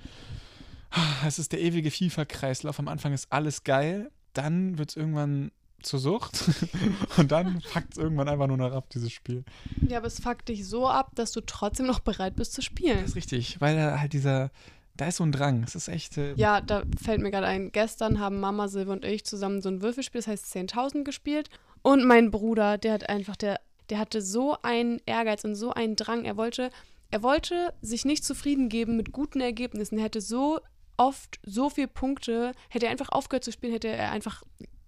[1.26, 2.78] es ist der ewige FIFA-Kreislauf.
[2.78, 5.50] Am Anfang ist alles geil, dann wird es irgendwann
[5.82, 6.44] zur Sucht
[7.16, 9.44] und dann packt es irgendwann einfach nur noch ab, dieses Spiel.
[9.88, 12.98] Ja, aber es fuckt dich so ab, dass du trotzdem noch bereit bist zu spielen.
[12.98, 14.50] Das ist richtig, weil halt dieser,
[14.98, 15.62] da ist so ein Drang.
[15.62, 16.18] Es ist echt.
[16.18, 19.70] Äh, Ja, da fällt mir gerade ein, gestern haben Mama, Silve und ich zusammen so
[19.70, 21.48] ein Würfelspiel, das heißt 10.000 gespielt.
[21.82, 25.94] Und mein Bruder, der hat einfach, der, der hatte so einen Ehrgeiz und so einen
[25.94, 26.24] Drang.
[26.24, 26.70] Er wollte,
[27.12, 29.98] er wollte sich nicht zufrieden geben mit guten Ergebnissen.
[29.98, 30.58] Er hätte so
[30.96, 34.42] oft so viele Punkte, hätte er einfach aufgehört zu spielen, hätte er einfach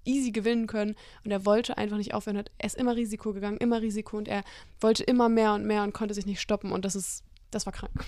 [0.05, 0.97] easy gewinnen können.
[1.25, 2.43] Und er wollte einfach nicht aufhören.
[2.59, 4.17] Er ist immer Risiko gegangen, immer Risiko.
[4.17, 4.43] Und er
[4.81, 6.73] wollte immer mehr und mehr und konnte sich nicht stoppen.
[6.73, 8.05] Und das ist, das war krank.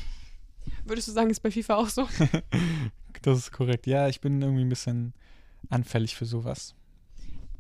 [0.85, 2.09] Würdest du sagen, ist bei FIFA auch so?
[3.23, 3.87] Das ist korrekt.
[3.87, 5.15] Ja, ich bin irgendwie ein bisschen
[5.71, 6.75] anfällig für sowas.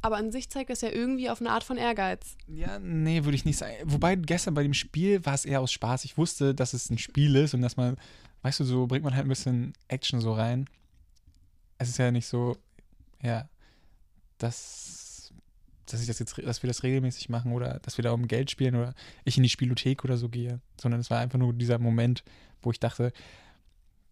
[0.00, 2.36] Aber an sich zeigt das ja irgendwie auf eine Art von Ehrgeiz.
[2.48, 3.74] Ja, nee, würde ich nicht sagen.
[3.84, 6.04] Wobei gestern bei dem Spiel war es eher aus Spaß.
[6.04, 7.96] Ich wusste, dass es ein Spiel ist und dass man,
[8.42, 10.68] weißt du, so bringt man halt ein bisschen Action so rein.
[11.78, 12.56] Es ist ja nicht so,
[13.22, 13.48] ja,
[14.38, 15.11] dass,
[15.92, 18.50] dass ich das jetzt, dass wir das regelmäßig machen oder dass wir da um Geld
[18.50, 21.78] spielen oder ich in die Spielothek oder so gehe, sondern es war einfach nur dieser
[21.78, 22.24] Moment,
[22.62, 23.12] wo ich dachte,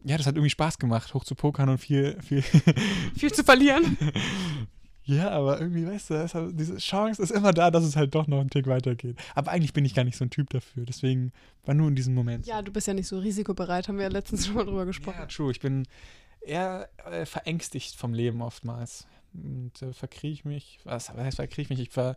[0.05, 2.43] ja, das hat irgendwie Spaß gemacht, hoch zu pokern und viel, viel,
[3.16, 3.97] Viel zu verlieren.
[5.05, 8.14] Ja, aber irgendwie, weißt du, ist halt, diese Chance ist immer da, dass es halt
[8.14, 9.19] doch noch einen Tick weitergeht.
[9.35, 10.85] Aber eigentlich bin ich gar nicht so ein Typ dafür.
[10.85, 11.33] Deswegen
[11.64, 12.47] war nur in diesem Moment.
[12.47, 15.19] Ja, du bist ja nicht so risikobereit, haben wir ja letztens schon mal drüber gesprochen.
[15.19, 15.51] ja true.
[15.51, 15.85] Ich bin
[16.43, 19.09] eher äh, verängstigt vom Leben oftmals.
[19.35, 20.81] Und äh, verkriege ich mich.
[20.85, 21.81] Was, was heißt verkriege ich mich?
[21.81, 22.16] Ich, ver,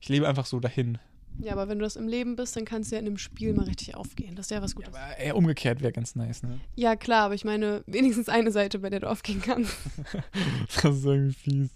[0.00, 0.98] ich lebe einfach so dahin.
[1.40, 3.52] Ja, aber wenn du das im Leben bist, dann kannst du ja in einem Spiel
[3.54, 4.36] mal richtig aufgehen.
[4.36, 4.94] Das ist ja was Ja, Gutes.
[4.94, 6.60] aber eher umgekehrt wäre ganz nice, ne?
[6.76, 9.74] Ja, klar, aber ich meine, wenigstens eine Seite, bei der du aufgehen kannst.
[10.82, 11.70] das ist irgendwie fies.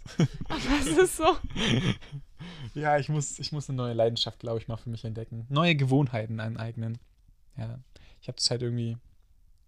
[0.48, 1.24] Aber es ist so.
[2.74, 5.44] Ja, ich muss, ich muss eine neue Leidenschaft, glaube ich, mal für mich entdecken.
[5.48, 6.98] Neue Gewohnheiten aneignen.
[7.56, 7.80] Ja.
[8.20, 8.96] Ich habe das halt irgendwie.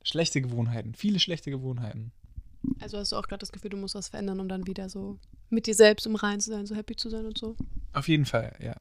[0.04, 0.94] Schlechte Gewohnheiten.
[0.94, 2.12] Viele schlechte Gewohnheiten.
[2.80, 5.18] Also hast du auch gerade das Gefühl, du musst was verändern, um dann wieder so
[5.48, 7.56] mit dir selbst im Reinen zu sein, so happy zu sein und so.
[7.92, 8.76] Auf jeden Fall, ja.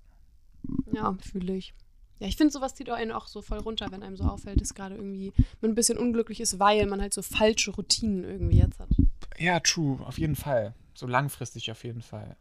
[0.91, 1.73] Ja, fühle ich.
[2.19, 4.73] Ja, ich finde, sowas zieht einen auch so voll runter, wenn einem so auffällt, dass
[4.73, 8.79] gerade irgendwie man ein bisschen unglücklich ist, weil man halt so falsche Routinen irgendwie jetzt
[8.79, 8.89] hat.
[9.37, 10.73] Ja, true, auf jeden Fall.
[10.93, 12.35] So langfristig auf jeden Fall.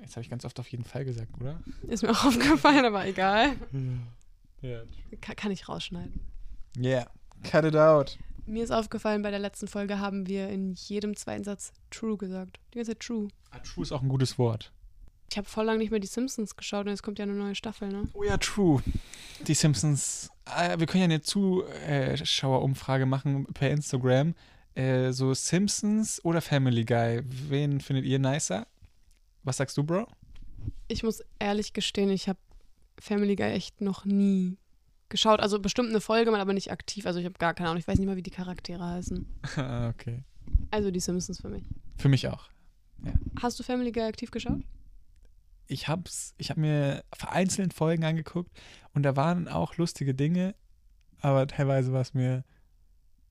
[0.00, 1.62] Jetzt habe ich ganz oft auf jeden Fall gesagt, oder?
[1.88, 3.56] Ist mir auch aufgefallen, aber egal.
[4.60, 4.82] Ja.
[5.22, 6.20] Kann, kann ich rausschneiden.
[6.76, 7.06] Yeah,
[7.42, 8.18] cut it out.
[8.46, 12.58] Mir ist aufgefallen, bei der letzten Folge haben wir in jedem zweiten Satz true gesagt.
[12.72, 13.28] Die ganze Zeit true.
[13.50, 14.72] Ah, true ist auch ein gutes Wort.
[15.30, 17.54] Ich habe voll lange nicht mehr die Simpsons geschaut und jetzt kommt ja eine neue
[17.54, 18.08] Staffel, ne?
[18.12, 18.82] Oh ja, true.
[19.46, 20.28] Die Simpsons.
[20.44, 24.34] Äh, wir können ja eine Zuschauerumfrage machen per Instagram.
[24.74, 27.22] Äh, so Simpsons oder Family Guy.
[27.24, 28.66] Wen findet ihr nicer?
[29.44, 30.06] Was sagst du, Bro?
[30.88, 32.38] Ich muss ehrlich gestehen, ich habe
[32.98, 34.58] Family Guy echt noch nie
[35.12, 35.38] geschaut.
[35.38, 37.06] Also bestimmt eine Folge, mal aber nicht aktiv.
[37.06, 37.78] Also ich habe gar keine Ahnung.
[37.78, 39.26] Ich weiß nicht mal, wie die Charaktere heißen.
[39.56, 40.24] Ah, okay.
[40.72, 41.62] Also die Simpsons für mich.
[41.98, 42.48] Für mich auch.
[43.40, 44.60] Hast du Family Guy aktiv geschaut?
[45.72, 48.50] ich hab's, ich habe mir vereinzelt Folgen angeguckt
[48.94, 50.54] und da waren auch lustige Dinge,
[51.20, 52.44] aber teilweise war es mir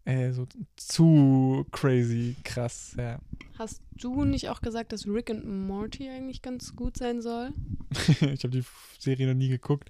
[0.06, 3.20] äh, so zu crazy krass, ja.
[3.60, 7.54] Hast du nicht auch gesagt, dass Rick und Morty eigentlich ganz gut sein soll?
[8.08, 8.63] ich habe die
[8.98, 9.89] Serie noch nie geguckt,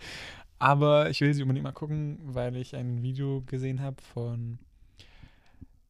[0.62, 4.60] aber ich will sie unbedingt mal gucken, weil ich ein Video gesehen habe von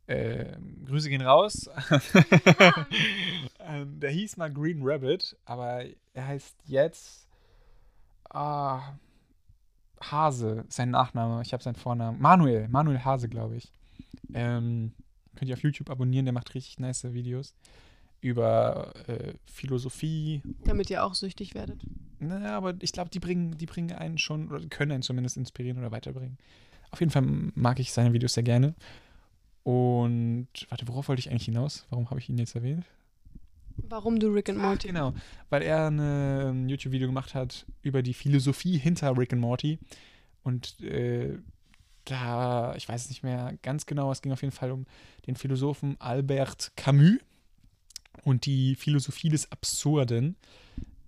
[0.08, 0.56] äh,
[0.86, 1.70] Grüße gehen raus.
[3.60, 7.28] ähm, der hieß mal Green Rabbit, aber er heißt jetzt
[8.30, 8.94] ah,
[10.00, 11.42] Hase, sein Nachname.
[11.42, 12.22] Ich habe seinen Vornamen.
[12.22, 13.74] Manuel, Manuel Hase, glaube ich.
[14.34, 14.94] Ähm,
[15.36, 17.56] könnt ihr auf YouTube abonnieren, der macht richtig nice Videos
[18.22, 21.82] über äh, Philosophie, Damit ihr auch süchtig werdet.
[22.20, 25.78] naja, aber ich glaube, die bringen, die bringen einen schon, oder können einen zumindest inspirieren
[25.80, 26.38] oder weiterbringen.
[26.92, 28.76] Auf jeden Fall mag ich seine Videos sehr gerne.
[29.64, 31.86] Und, warte, worauf wollte ich eigentlich hinaus?
[31.90, 32.86] Warum habe ich ihn jetzt erwähnt?
[33.78, 34.88] Warum du Rick and Ach, Morty?
[34.88, 35.14] genau,
[35.50, 39.80] weil er ein YouTube-Video gemacht hat über die Philosophie hinter Rick and Morty.
[40.44, 41.38] Und äh,
[42.06, 44.86] da, ich weiß es nicht mehr ganz genau, es ging auf jeden Fall um
[45.28, 47.20] den Philosophen Albert Camus
[48.24, 50.36] und die Philosophie des Absurden,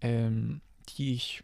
[0.01, 1.43] ähm, die ich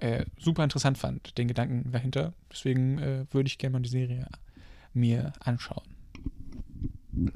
[0.00, 2.32] äh, super interessant fand, den Gedanken dahinter.
[2.50, 4.26] Deswegen äh, würde ich gerne mal die Serie
[4.92, 5.84] mir anschauen.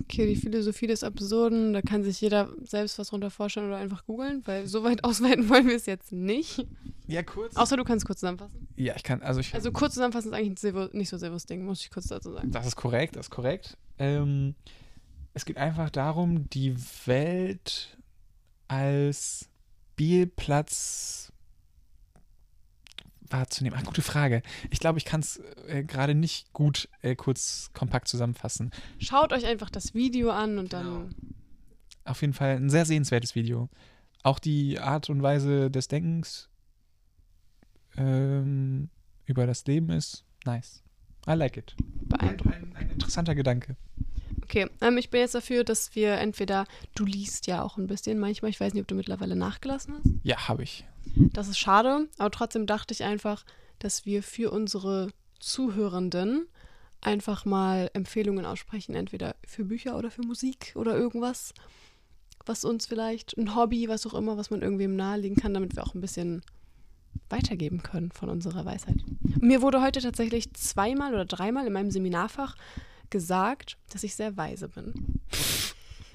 [0.00, 4.06] Okay, die Philosophie des Absurden, da kann sich jeder selbst was runter vorstellen oder einfach
[4.06, 6.66] googeln, weil so weit ausweiten wollen wir es jetzt nicht.
[7.06, 7.56] Ja, kurz.
[7.56, 8.66] Außer du kannst kurz zusammenfassen.
[8.76, 11.44] Ja, ich kann, also ich Also kurz zusammenfassen ist eigentlich ein Silvo, nicht so Silvos
[11.46, 12.50] Ding, muss ich kurz dazu sagen.
[12.50, 13.76] Das ist korrekt, das ist korrekt.
[13.98, 14.54] Ähm,
[15.34, 17.98] es geht einfach darum, die Welt
[18.68, 19.48] als
[19.94, 21.32] Spielplatz
[23.30, 23.78] wahrzunehmen.
[23.80, 24.42] Ach, gute Frage.
[24.70, 28.70] Ich glaube, ich kann es äh, gerade nicht gut äh, kurz kompakt zusammenfassen.
[28.98, 30.84] Schaut euch einfach das Video an und dann.
[30.84, 31.08] Genau.
[32.04, 33.68] Auf jeden Fall ein sehr sehenswertes Video.
[34.22, 36.48] Auch die Art und Weise des Denkens
[37.96, 38.90] ähm,
[39.26, 40.82] über das Leben ist nice.
[41.28, 41.76] I like it.
[41.78, 42.76] beeindruckend.
[42.76, 43.76] Ein, ein interessanter Gedanke.
[44.44, 48.18] Okay, ähm, ich bin jetzt dafür, dass wir entweder, du liest ja auch ein bisschen
[48.18, 50.14] manchmal, ich weiß nicht, ob du mittlerweile nachgelassen hast.
[50.22, 50.84] Ja, habe ich.
[51.16, 53.44] Das ist schade, aber trotzdem dachte ich einfach,
[53.78, 56.46] dass wir für unsere Zuhörenden
[57.00, 61.54] einfach mal Empfehlungen aussprechen, entweder für Bücher oder für Musik oder irgendwas,
[62.46, 65.84] was uns vielleicht, ein Hobby, was auch immer, was man irgendwem nahelegen kann, damit wir
[65.84, 66.42] auch ein bisschen
[67.30, 68.96] weitergeben können von unserer Weisheit.
[69.40, 72.56] Mir wurde heute tatsächlich zweimal oder dreimal in meinem Seminarfach
[73.10, 75.20] gesagt, dass ich sehr weise bin.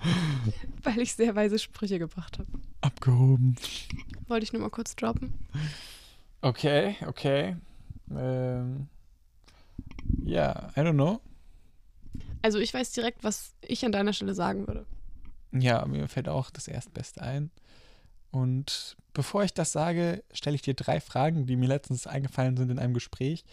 [0.84, 2.50] Weil ich sehr weise Sprüche gebracht habe.
[2.82, 3.56] Abgehoben.
[4.28, 5.34] Wollte ich nur mal kurz droppen.
[6.42, 7.58] Okay, okay.
[8.10, 8.88] Ähm,
[10.24, 11.20] ja, I don't know.
[12.42, 14.86] Also ich weiß direkt, was ich an deiner Stelle sagen würde.
[15.52, 17.52] Ja, mir fällt auch das Erstbeste ein.
[18.32, 22.70] Und bevor ich das sage, stelle ich dir drei Fragen, die mir letztens eingefallen sind
[22.70, 23.44] in einem Gespräch.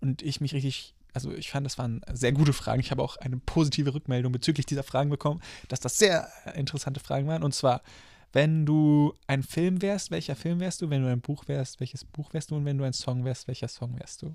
[0.00, 2.80] Und ich mich richtig, also ich fand, das waren sehr gute Fragen.
[2.80, 7.28] Ich habe auch eine positive Rückmeldung bezüglich dieser Fragen bekommen, dass das sehr interessante Fragen
[7.28, 7.42] waren.
[7.42, 7.82] Und zwar,
[8.32, 10.90] wenn du ein Film wärst, welcher Film wärst du?
[10.90, 12.56] Wenn du ein Buch wärst, welches Buch wärst du?
[12.56, 14.34] Und wenn du ein Song wärst, welcher Song wärst du?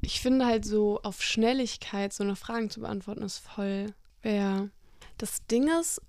[0.00, 4.70] Ich finde halt so auf Schnelligkeit so eine Frage zu beantworten ist voll schwer.
[5.18, 6.00] Das Ding ist,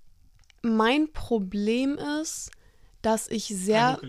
[0.62, 2.50] mein Problem ist,
[3.02, 4.00] dass ich sehr,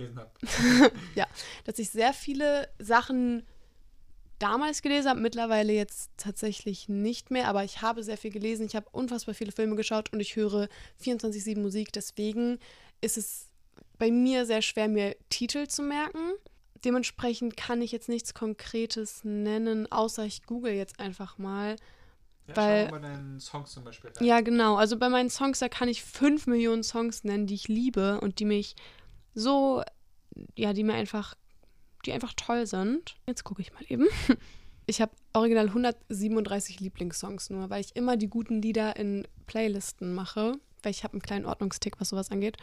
[1.65, 3.43] dass ich sehr viele Sachen
[4.39, 8.75] damals gelesen habe, mittlerweile jetzt tatsächlich nicht mehr, aber ich habe sehr viel gelesen, ich
[8.75, 10.67] habe unfassbar viele Filme geschaut und ich höre
[11.01, 12.59] 24/7 Musik, deswegen
[13.01, 13.47] ist es
[13.97, 16.33] bei mir sehr schwer, mir Titel zu merken.
[16.83, 21.77] Dementsprechend kann ich jetzt nichts Konkretes nennen, außer ich google jetzt einfach mal.
[22.47, 24.75] Weil- bei deinen Songs zum Beispiel Ja, genau.
[24.75, 28.39] Also bei meinen Songs, da kann ich fünf Millionen Songs nennen, die ich liebe und
[28.39, 28.75] die mich
[29.33, 29.81] so,
[30.55, 31.35] ja, die mir einfach,
[32.05, 33.15] die einfach toll sind.
[33.27, 34.07] Jetzt gucke ich mal eben.
[34.87, 40.53] Ich habe original 137 Lieblingssongs nur, weil ich immer die guten Lieder in Playlisten mache,
[40.83, 42.57] weil ich habe einen kleinen Ordnungstick, was sowas angeht.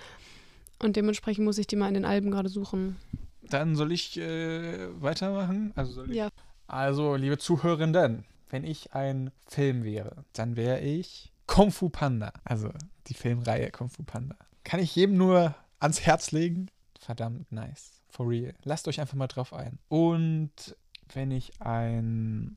[0.79, 2.97] Und dementsprechend muss ich die mal in den Alben gerade suchen.
[3.43, 5.73] Dann soll ich äh, weitermachen?
[5.75, 6.29] Also, ich Ja.
[6.69, 12.33] also, liebe Zuhörenden, wenn ich ein Film wäre, dann wäre ich Kung Fu Panda.
[12.45, 12.71] Also
[13.09, 14.37] die Filmreihe Kung Fu Panda.
[14.63, 16.69] Kann ich jedem nur ans Herz legen?
[17.01, 18.02] Verdammt nice.
[18.13, 18.55] For real.
[18.65, 19.79] Lasst euch einfach mal drauf ein.
[19.89, 20.77] Und
[21.15, 22.57] wenn ich ein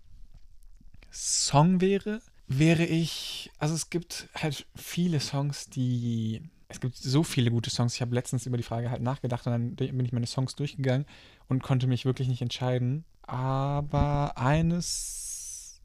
[1.11, 3.49] Song wäre, wäre ich.
[3.57, 6.41] Also es gibt halt viele Songs, die.
[6.67, 7.95] Es gibt so viele gute Songs.
[7.95, 11.05] Ich habe letztens über die Frage halt nachgedacht und dann bin ich meine Songs durchgegangen
[11.47, 13.05] und konnte mich wirklich nicht entscheiden.
[13.21, 15.81] Aber eines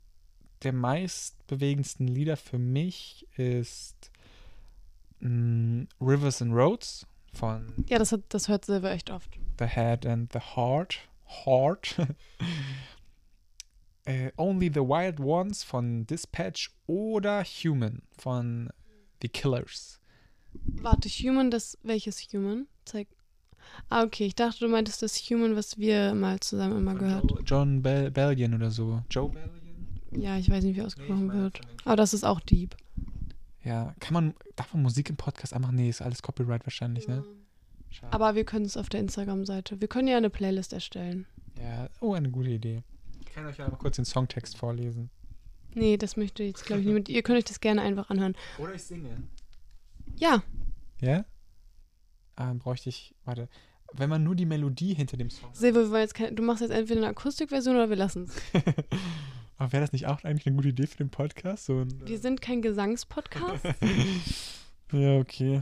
[0.62, 4.10] der meistbewegendsten Lieder für mich ist
[5.20, 9.38] mm, Rivers and Roads von Ja, das, hat, das hört Silver echt oft.
[9.60, 10.98] The Head and the Heart.
[11.46, 11.96] Heart.
[14.04, 18.70] äh, Only the Wild Ones von Dispatch oder Human von
[19.22, 20.00] The Killers.
[20.64, 22.66] Warte, Human, das, welches Human?
[22.84, 23.08] Zeig.
[23.88, 27.30] Ah, okay, ich dachte, du meintest das Human, was wir mal zusammen immer gehört.
[27.30, 29.02] Joe- John Bel Belgian oder so.
[29.10, 30.00] Joe Belgian?
[30.12, 31.60] Ja, ich weiß nicht, wie ausgesprochen wird.
[31.84, 32.74] Aber das ist auch Deep.
[33.62, 35.76] Ja, kann man, darf man Musik im Podcast anmachen?
[35.76, 37.22] Nee, ist alles Copyright wahrscheinlich, ne?
[37.90, 38.12] Schade.
[38.12, 39.80] Aber wir können es auf der Instagram-Seite.
[39.80, 41.26] Wir können ja eine Playlist erstellen.
[41.60, 42.82] Ja, oh, eine gute Idee.
[43.20, 45.10] Ich kann euch ja mal kurz den Songtext vorlesen.
[45.74, 47.08] Nee, das möchte ich jetzt, glaube ich, nicht mit.
[47.08, 48.34] Ihr könnt euch das gerne einfach anhören.
[48.58, 49.22] Oder ich singe.
[50.16, 50.42] Ja,
[51.00, 51.24] Ja?
[52.38, 53.48] Ähm, bräuchte ich, warte.
[53.92, 55.50] Wenn man nur die Melodie hinter dem Song.
[55.58, 58.36] Wir wollen jetzt keine, du machst jetzt entweder eine Akustikversion oder wir lassen es.
[59.56, 61.66] Aber wäre das nicht auch eigentlich eine gute Idee für den Podcast?
[61.66, 63.64] So ein, Wir sind kein Gesangspodcast.
[64.92, 65.60] ja, okay.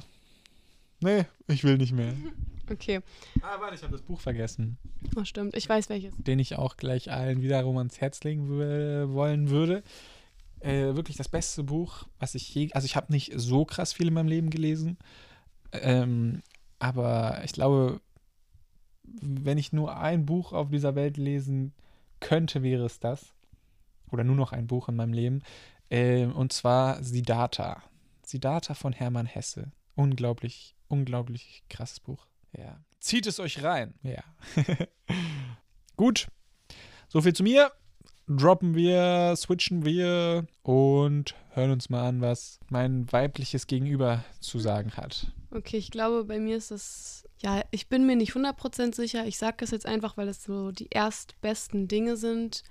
[1.01, 2.13] Nee, ich will nicht mehr.
[2.71, 3.01] Okay.
[3.41, 4.77] Ah, warte, ich habe das Buch vergessen.
[5.17, 5.57] Oh, stimmt.
[5.57, 6.15] Ich weiß welches.
[6.19, 9.83] Den ich auch gleich allen wiederum ans Herz legen wür- wollen würde.
[10.61, 12.71] Äh, wirklich das beste Buch, was ich je.
[12.73, 14.99] Also, ich habe nicht so krass viel in meinem Leben gelesen.
[15.73, 16.43] Ähm,
[16.79, 18.03] aber ich glaube,
[19.23, 21.73] wenn ich nur ein Buch auf dieser Welt lesen
[22.21, 23.33] könnte, wäre es das.
[24.11, 25.41] Oder nur noch ein Buch in meinem Leben.
[25.89, 27.83] Ähm, und zwar Siddhartha.
[28.27, 29.73] Siddhartha von Hermann Hesse.
[29.99, 32.29] Unglaublich, unglaublich krasses Buch.
[32.57, 32.79] Ja.
[33.01, 33.95] Zieht es euch rein.
[34.05, 34.23] Ja.
[35.97, 36.29] Gut.
[37.09, 37.73] So viel zu mir.
[38.29, 44.93] Droppen wir, switchen wir und hören uns mal an, was mein weibliches Gegenüber zu sagen
[44.93, 45.33] hat.
[45.51, 47.25] Okay, ich glaube, bei mir ist das.
[47.41, 49.27] Ja, ich bin mir nicht 100% sicher.
[49.27, 52.63] Ich sage das jetzt einfach, weil es so die erstbesten Dinge sind.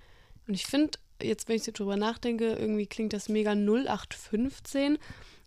[0.48, 4.98] Und ich finde, jetzt, wenn ich so drüber nachdenke, irgendwie klingt das mega 0815.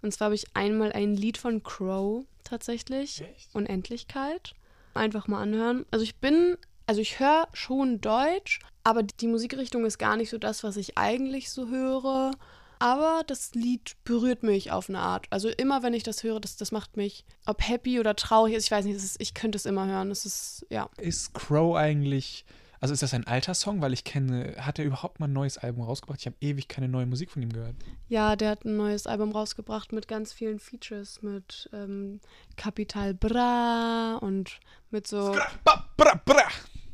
[0.02, 3.22] Und zwar habe ich einmal ein Lied von Crow tatsächlich.
[3.22, 3.54] Echt?
[3.54, 4.54] Unendlichkeit.
[4.94, 5.86] Einfach mal anhören.
[5.90, 10.38] Also ich bin, also ich höre schon Deutsch, aber die Musikrichtung ist gar nicht so
[10.38, 12.32] das, was ich eigentlich so höre.
[12.80, 15.26] Aber das Lied berührt mich auf eine Art.
[15.28, 18.64] Also immer, wenn ich das höre, das, das macht mich, ob happy oder traurig ist,
[18.64, 20.08] ich weiß nicht, ist, ich könnte es immer hören.
[20.08, 20.88] Das ist, ja.
[20.96, 22.46] Ist Crow eigentlich,
[22.80, 23.80] also ist das ein alter Song?
[23.80, 26.20] Weil ich kenne, hat er überhaupt mal ein neues Album rausgebracht?
[26.20, 27.76] Ich habe ewig keine neue Musik von ihm gehört.
[28.08, 32.20] Ja, der hat ein neues Album rausgebracht mit ganz vielen Features, mit ähm,
[32.56, 35.36] Capital Bra und mit so.
[35.64, 36.42] Bra, bra, bra.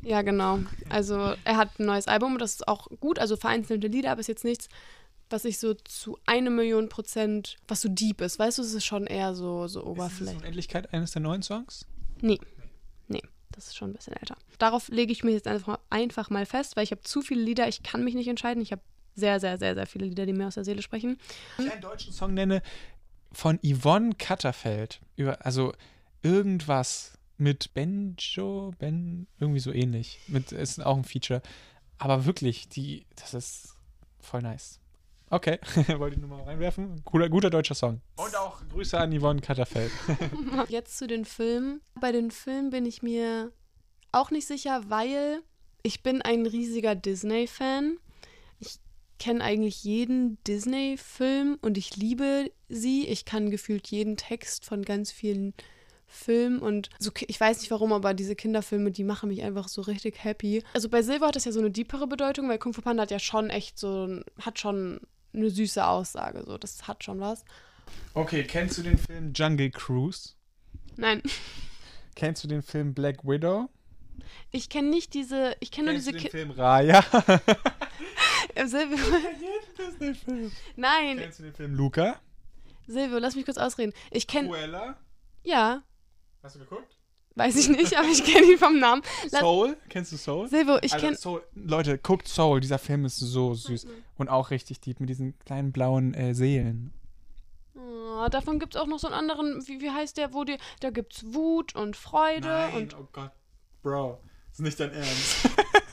[0.01, 0.59] Ja, genau.
[0.89, 4.21] Also er hat ein neues Album und das ist auch gut, also vereinzelte Lieder, aber
[4.21, 4.69] ist jetzt nichts,
[5.29, 8.39] was ich so zu eine Million Prozent, was so deep ist.
[8.39, 10.37] Weißt du, es ist schon eher so, so Ist diese oberflächlich.
[10.37, 11.85] Unendlichkeit eines der neuen Songs?
[12.21, 12.39] Nee.
[13.51, 14.37] Das ist schon ein bisschen älter.
[14.57, 17.67] Darauf lege ich mich jetzt einfach, einfach mal fest, weil ich habe zu viele Lieder,
[17.67, 18.61] ich kann mich nicht entscheiden.
[18.61, 18.81] Ich habe
[19.15, 21.17] sehr, sehr, sehr, sehr viele Lieder, die mir aus der Seele sprechen.
[21.57, 22.61] Wenn ich einen deutschen Song nenne,
[23.31, 25.73] von Yvonne Katterfeld, über, also
[26.21, 30.19] irgendwas mit Benjo, Ben, irgendwie so ähnlich.
[30.27, 31.41] Mit, ist auch ein Feature.
[31.97, 33.75] Aber wirklich, die, das ist
[34.19, 34.79] voll nice.
[35.29, 35.59] Okay,
[35.97, 37.03] wollte ich nur mal reinwerfen.
[37.03, 38.01] Cooler, guter deutscher Song.
[38.15, 39.91] Und auch Grüße an Yvonne Katterfeld.
[40.69, 41.81] Jetzt zu den Filmen.
[41.99, 43.51] Bei den Filmen bin ich mir
[44.11, 45.41] auch nicht sicher, weil
[45.83, 47.97] ich bin ein riesiger Disney-Fan.
[48.59, 48.79] Ich
[49.19, 53.05] kenne eigentlich jeden Disney-Film und ich liebe sie.
[53.07, 55.53] Ich kann gefühlt jeden Text von ganz vielen
[56.09, 59.81] Filmen und so, ich weiß nicht warum, aber diese Kinderfilme, die machen mich einfach so
[59.81, 60.63] richtig happy.
[60.73, 63.11] Also bei Silver hat das ja so eine deepere Bedeutung, weil Kung Fu Panda hat
[63.11, 65.01] ja schon echt so, hat schon
[65.37, 67.45] eine süße Aussage, so, das hat schon was.
[68.13, 70.33] Okay, kennst du den Film Jungle Cruise?
[70.97, 71.21] Nein,
[72.15, 73.69] Kennst du den Film Black Widow?
[74.51, 77.03] ich kenne nicht diese, ich kenne nur Kennst du diese den Ki Film Raya?
[78.65, 78.97] Silvio.
[80.75, 82.19] Nein, Kennst du den Film Luca?
[82.87, 83.93] Silvio, lass mich kurz ausreden.
[84.11, 84.97] Ich kenne, Cruella?
[85.43, 85.83] ja,
[86.41, 86.96] Hast du geguckt?
[87.37, 89.01] Weiß ich nicht, aber ich kenne ihn vom Namen.
[89.31, 89.77] Lass- Soul?
[89.89, 90.47] Kennst du Soul?
[90.47, 91.41] Silvio, ich Alter, kenne.
[91.55, 92.59] Leute, guckt Soul.
[92.59, 93.87] Dieser Film ist so süß.
[94.17, 96.91] Und auch richtig deep mit diesen kleinen blauen äh, Seelen.
[97.75, 100.57] oh, davon gibt es auch noch so einen anderen, wie, wie heißt der, wo die,
[100.79, 103.31] da gibt es Wut und Freude und, oh Gott.
[103.83, 104.19] Bro,
[104.51, 105.49] ist nicht dein Ernst.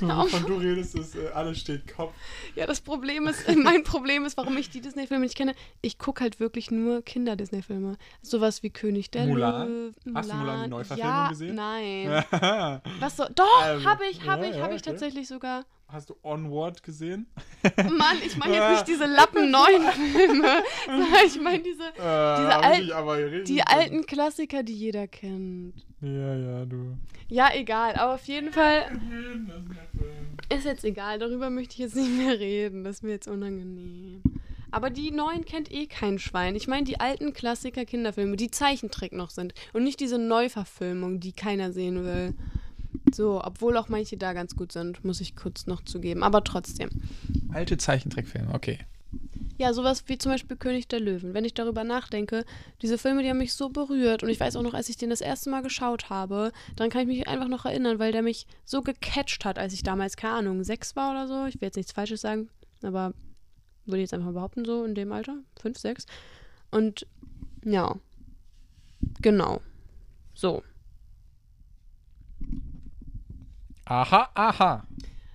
[0.00, 2.12] Wovon du redest, ist äh, alles steht Kopf.
[2.54, 6.22] ja, das Problem ist, mein Problem ist, warum ich die Disney-Filme nicht kenne, ich gucke
[6.22, 7.96] halt wirklich nur Kinder-Disney-Filme.
[8.22, 9.68] Sowas wie König der Mulan?
[9.68, 10.14] Löwen.
[10.14, 11.54] Hast du Mulan die Neuverfilmung ja, gesehen?
[11.54, 12.24] Nein.
[13.00, 14.90] Was so, doch, Also, habe ich, habe ja, ich, ja, habe ich okay.
[14.90, 15.64] tatsächlich sogar.
[15.88, 17.26] Hast du Onward gesehen?
[17.76, 23.18] Mann, ich meine jetzt nicht diese Lappen neuen Filme, sondern ich meine diese, Äh, aber
[23.18, 25.74] richtig die alten Klassiker, die jeder kennt.
[26.02, 26.96] Ja, ja, du.
[27.28, 30.58] Ja, egal, aber auf jeden Fall Das ist der Film.
[30.58, 34.20] ist jetzt egal, darüber möchte ich jetzt nicht mehr reden, das ist mir jetzt unangenehm.
[34.72, 36.56] Aber die neuen kennt eh kein Schwein.
[36.56, 41.32] Ich meine die alten Klassiker Kinderfilme, die Zeichentrick noch sind und nicht diese Neuverfilmung, die
[41.32, 42.34] keiner sehen will.
[43.14, 46.88] So, obwohl auch manche da ganz gut sind, muss ich kurz noch zugeben, aber trotzdem.
[47.52, 48.78] Alte Zeichentrickfilme, okay.
[49.58, 51.34] Ja, sowas wie zum Beispiel König der Löwen.
[51.34, 52.44] Wenn ich darüber nachdenke,
[52.80, 54.22] diese Filme, die haben mich so berührt.
[54.22, 57.02] Und ich weiß auch noch, als ich den das erste Mal geschaut habe, dann kann
[57.02, 60.34] ich mich einfach noch erinnern, weil der mich so gecatcht hat, als ich damals, keine
[60.34, 61.46] Ahnung, sechs war oder so.
[61.46, 62.48] Ich will jetzt nichts Falsches sagen,
[62.82, 63.12] aber
[63.84, 65.38] würde ich jetzt einfach behaupten, so in dem Alter.
[65.60, 66.06] Fünf, sechs.
[66.70, 67.06] Und
[67.64, 67.96] ja,
[69.20, 69.60] genau.
[70.34, 70.62] So.
[73.84, 74.86] Aha, aha.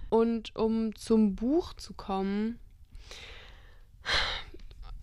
[0.09, 2.59] Und um zum Buch zu kommen,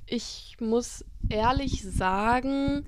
[0.07, 2.85] ich muss ehrlich sagen,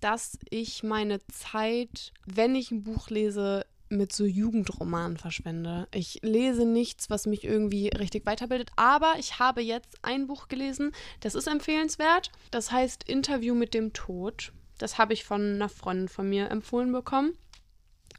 [0.00, 5.88] dass ich meine Zeit, wenn ich ein Buch lese, mit so Jugendromanen verschwende.
[5.92, 10.92] Ich lese nichts, was mich irgendwie richtig weiterbildet, aber ich habe jetzt ein Buch gelesen,
[11.20, 12.30] das ist empfehlenswert.
[12.50, 14.52] Das heißt Interview mit dem Tod.
[14.78, 17.36] Das habe ich von einer Freundin von mir empfohlen bekommen.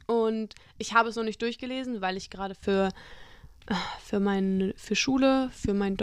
[0.06, 2.90] Und ich habe es noch nicht durchgelesen, weil ich gerade für,
[4.02, 5.96] für, mein, für Schule, für meinen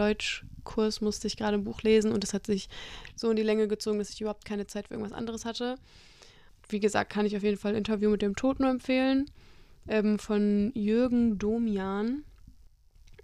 [0.64, 2.70] Deutschkurs musste ich gerade ein Buch lesen und es hat sich
[3.16, 5.76] so in die Länge gezogen, dass ich überhaupt keine Zeit für irgendwas anderes hatte.
[6.70, 9.30] Wie gesagt, kann ich auf jeden Fall Interview mit dem Tod nur empfehlen.
[9.88, 12.24] Ähm, von Jürgen Domian.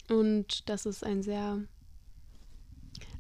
[0.10, 1.60] Und das ist ein sehr,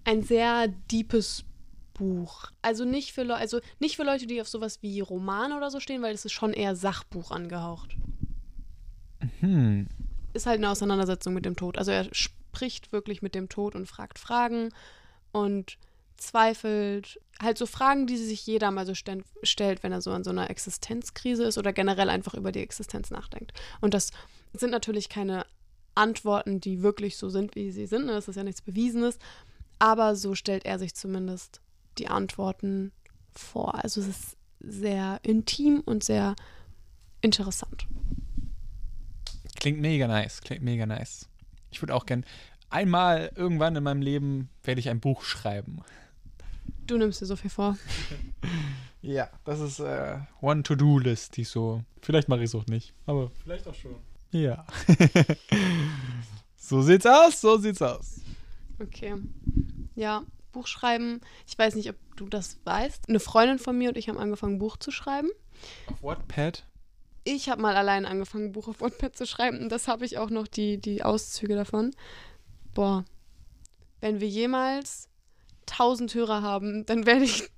[0.03, 1.45] ein sehr deepes
[1.93, 2.51] Buch.
[2.61, 5.80] Also nicht für, Le also nicht für Leute, die auf sowas wie Roman oder so
[5.80, 7.95] stehen, weil es ist schon eher Sachbuch angehaucht.
[9.39, 9.88] Hm.
[10.34, 11.78] Ist halt eine Auseinandersetzung mit dem Tod.
[11.78, 12.09] Also er
[12.60, 14.74] spricht wirklich mit dem Tod und fragt Fragen
[15.32, 15.78] und
[16.18, 17.22] zweifelt.
[17.41, 20.30] Halt so Fragen, die sich jeder mal so st stellt, wenn er so an so
[20.30, 23.53] einer Existenzkrise ist oder generell einfach über die Existenz nachdenkt.
[23.80, 24.12] Und das
[24.51, 25.45] sind natürlich keine
[25.95, 28.07] Antworten, die wirklich so sind, wie sie sind.
[28.07, 28.12] Ne?
[28.12, 29.20] Das ist ja nichts Bewiesenes.
[29.80, 31.62] Aber so stellt er sich zumindest
[31.97, 32.91] die Antworten
[33.32, 33.82] vor.
[33.82, 36.36] Also es ist sehr intim und sehr
[37.22, 37.88] interessant.
[39.55, 41.30] Klingt mega nice, klingt mega nice.
[41.72, 42.26] Ich würde auch gern
[42.70, 45.82] einmal irgendwann in meinem Leben werde ich ein Buch schreiben.
[46.88, 47.78] Du nimmst dir so viel vor.
[49.01, 51.84] ja, das ist äh, One To-Do-List, die so.
[52.01, 53.95] Vielleicht mache ich es auch nicht, aber vielleicht auch schon.
[54.32, 54.65] Ja.
[56.57, 58.22] so sieht's aus, so sieht's aus.
[58.80, 59.15] Okay.
[59.95, 61.22] Ja, Buch schreiben.
[61.47, 63.09] Ich weiß nicht, ob du das weißt.
[63.09, 65.30] Eine Freundin von mir und ich haben angefangen, ein Buch zu schreiben.
[65.88, 66.65] Auf Wattpad?
[67.24, 69.59] Ich habe mal allein angefangen, ein Buch auf Wattpad zu schreiben.
[69.59, 71.91] Und das habe ich auch noch die, die Auszüge davon.
[72.80, 73.03] Boah.
[73.99, 75.09] Wenn wir jemals
[75.69, 77.51] 1000 Hörer haben, dann werde ich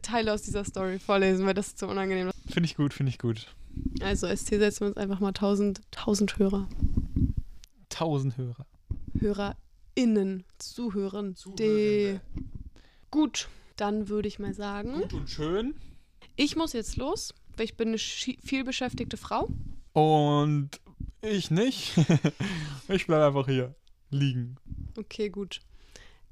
[0.00, 2.30] Teile aus dieser Story vorlesen, weil das ist so unangenehm.
[2.48, 3.54] Finde ich gut, finde ich gut.
[4.00, 6.66] Also ST setzen wir uns einfach mal 1000, 1000 Hörer.
[7.92, 8.66] 1000 Hörer.
[9.20, 11.36] HörerInnen, Zuhören.
[11.36, 12.22] Zuhörende.
[13.10, 15.74] Gut, dann würde ich mal sagen, Gut und schön.
[16.36, 19.50] ich muss jetzt los, weil ich bin eine vielbeschäftigte Frau.
[19.92, 20.70] Und
[21.20, 21.92] ich nicht.
[22.88, 23.74] ich bleibe einfach hier
[24.14, 24.56] liegen.
[24.96, 25.60] Okay, gut.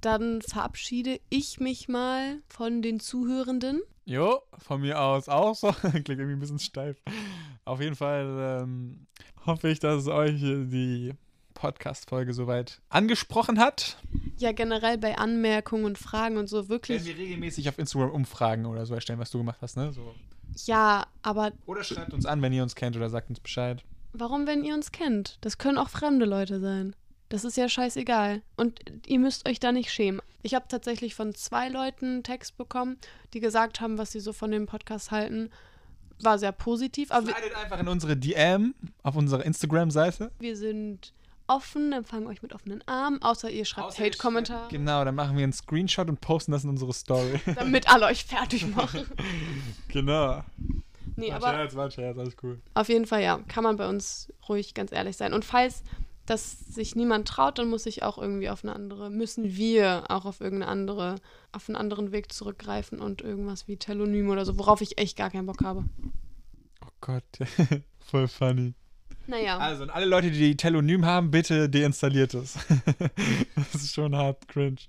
[0.00, 3.82] Dann verabschiede ich mich mal von den Zuhörenden.
[4.04, 5.70] Jo, von mir aus auch so.
[5.80, 7.00] Klingt irgendwie ein bisschen steif.
[7.64, 9.06] Auf jeden Fall ähm,
[9.46, 11.12] hoffe ich, dass euch die
[11.54, 13.96] Podcast-Folge soweit angesprochen hat.
[14.38, 17.04] Ja, generell bei Anmerkungen und Fragen und so wirklich.
[17.04, 19.92] wir regelmäßig auf Instagram Umfragen oder so erstellen, was du gemacht hast, ne?
[19.92, 20.14] So.
[20.64, 23.84] Ja, aber Oder schreibt uns an, wenn ihr uns kennt oder sagt uns Bescheid.
[24.12, 25.38] warum, wenn ihr uns kennt?
[25.40, 26.96] Das können auch fremde Leute sein.
[27.32, 28.42] Das ist ja scheißegal.
[28.58, 30.20] Und ihr müsst euch da nicht schämen.
[30.42, 32.98] Ich habe tatsächlich von zwei Leuten einen Text bekommen,
[33.32, 35.48] die gesagt haben, was sie so von dem Podcast halten.
[36.20, 37.10] War sehr positiv.
[37.10, 40.30] Aber Slidet einfach in unsere DM auf unserer Instagram-Seite.
[40.40, 41.14] wir sind
[41.46, 45.54] offen, empfangen euch mit offenen Armen, außer ihr schreibt Hate-Kommentare, Genau, dann machen wir einen
[45.54, 47.40] Screenshot und posten das in unsere Story.
[47.54, 49.06] damit alle euch fertig machen.
[49.88, 50.44] genau.
[51.16, 52.60] Nee, War aber Scherz, war Scherz, alles cool.
[52.74, 55.32] auf jeden Fall, ja, kann man bei uns ruhig ganz ehrlich sein.
[55.32, 55.82] Und falls
[56.32, 60.24] das sich niemand traut, dann muss ich auch irgendwie auf eine andere, müssen wir auch
[60.24, 61.16] auf irgendeine andere,
[61.52, 65.30] auf einen anderen Weg zurückgreifen und irgendwas wie Telonym oder so, worauf ich echt gar
[65.30, 65.84] keinen Bock habe.
[66.84, 67.24] Oh Gott,
[68.00, 68.74] voll funny.
[69.28, 72.54] Naja, Also, und alle Leute, die Telonym haben, bitte deinstalliert es.
[73.54, 74.80] das ist schon hart cringe.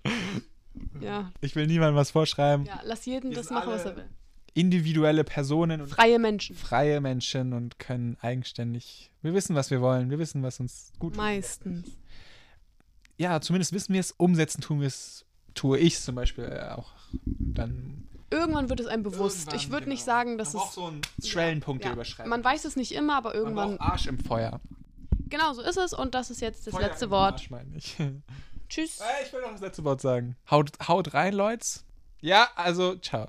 [1.00, 1.32] ja.
[1.42, 2.66] Ich will niemandem was vorschreiben.
[2.66, 4.10] Ja, lass jeden Wir das machen, was alle- er will.
[4.54, 6.56] Individuelle Personen und Freie Menschen.
[6.56, 9.12] freie Menschen und können eigenständig.
[9.22, 10.10] Wir wissen, was wir wollen.
[10.10, 11.88] Wir wissen, was uns gut Meistens.
[13.18, 14.12] Ja, zumindest wissen wir es.
[14.12, 16.92] Umsetzen tun wir es, tue ich zum Beispiel auch
[17.26, 18.08] dann.
[18.30, 19.42] Irgendwann wird es einem bewusst.
[19.48, 20.18] Irgendwann, ich würde nicht genau.
[20.18, 20.74] sagen, dass Man es.
[20.74, 22.30] so einen Schwellenpunkt ja, überschreiten.
[22.30, 23.78] Man weiß es nicht immer, aber Man irgendwann.
[23.78, 24.60] braucht Arsch im Feuer.
[25.30, 27.34] Genau, so ist es und das ist jetzt das Feuer letzte im Wort.
[27.34, 27.96] Arsch, meine ich.
[28.70, 29.00] Tschüss.
[29.26, 30.36] Ich will noch das letzte Wort sagen.
[30.50, 31.66] Haut, haut rein, Leute.
[32.22, 33.28] Ja, also, ciao.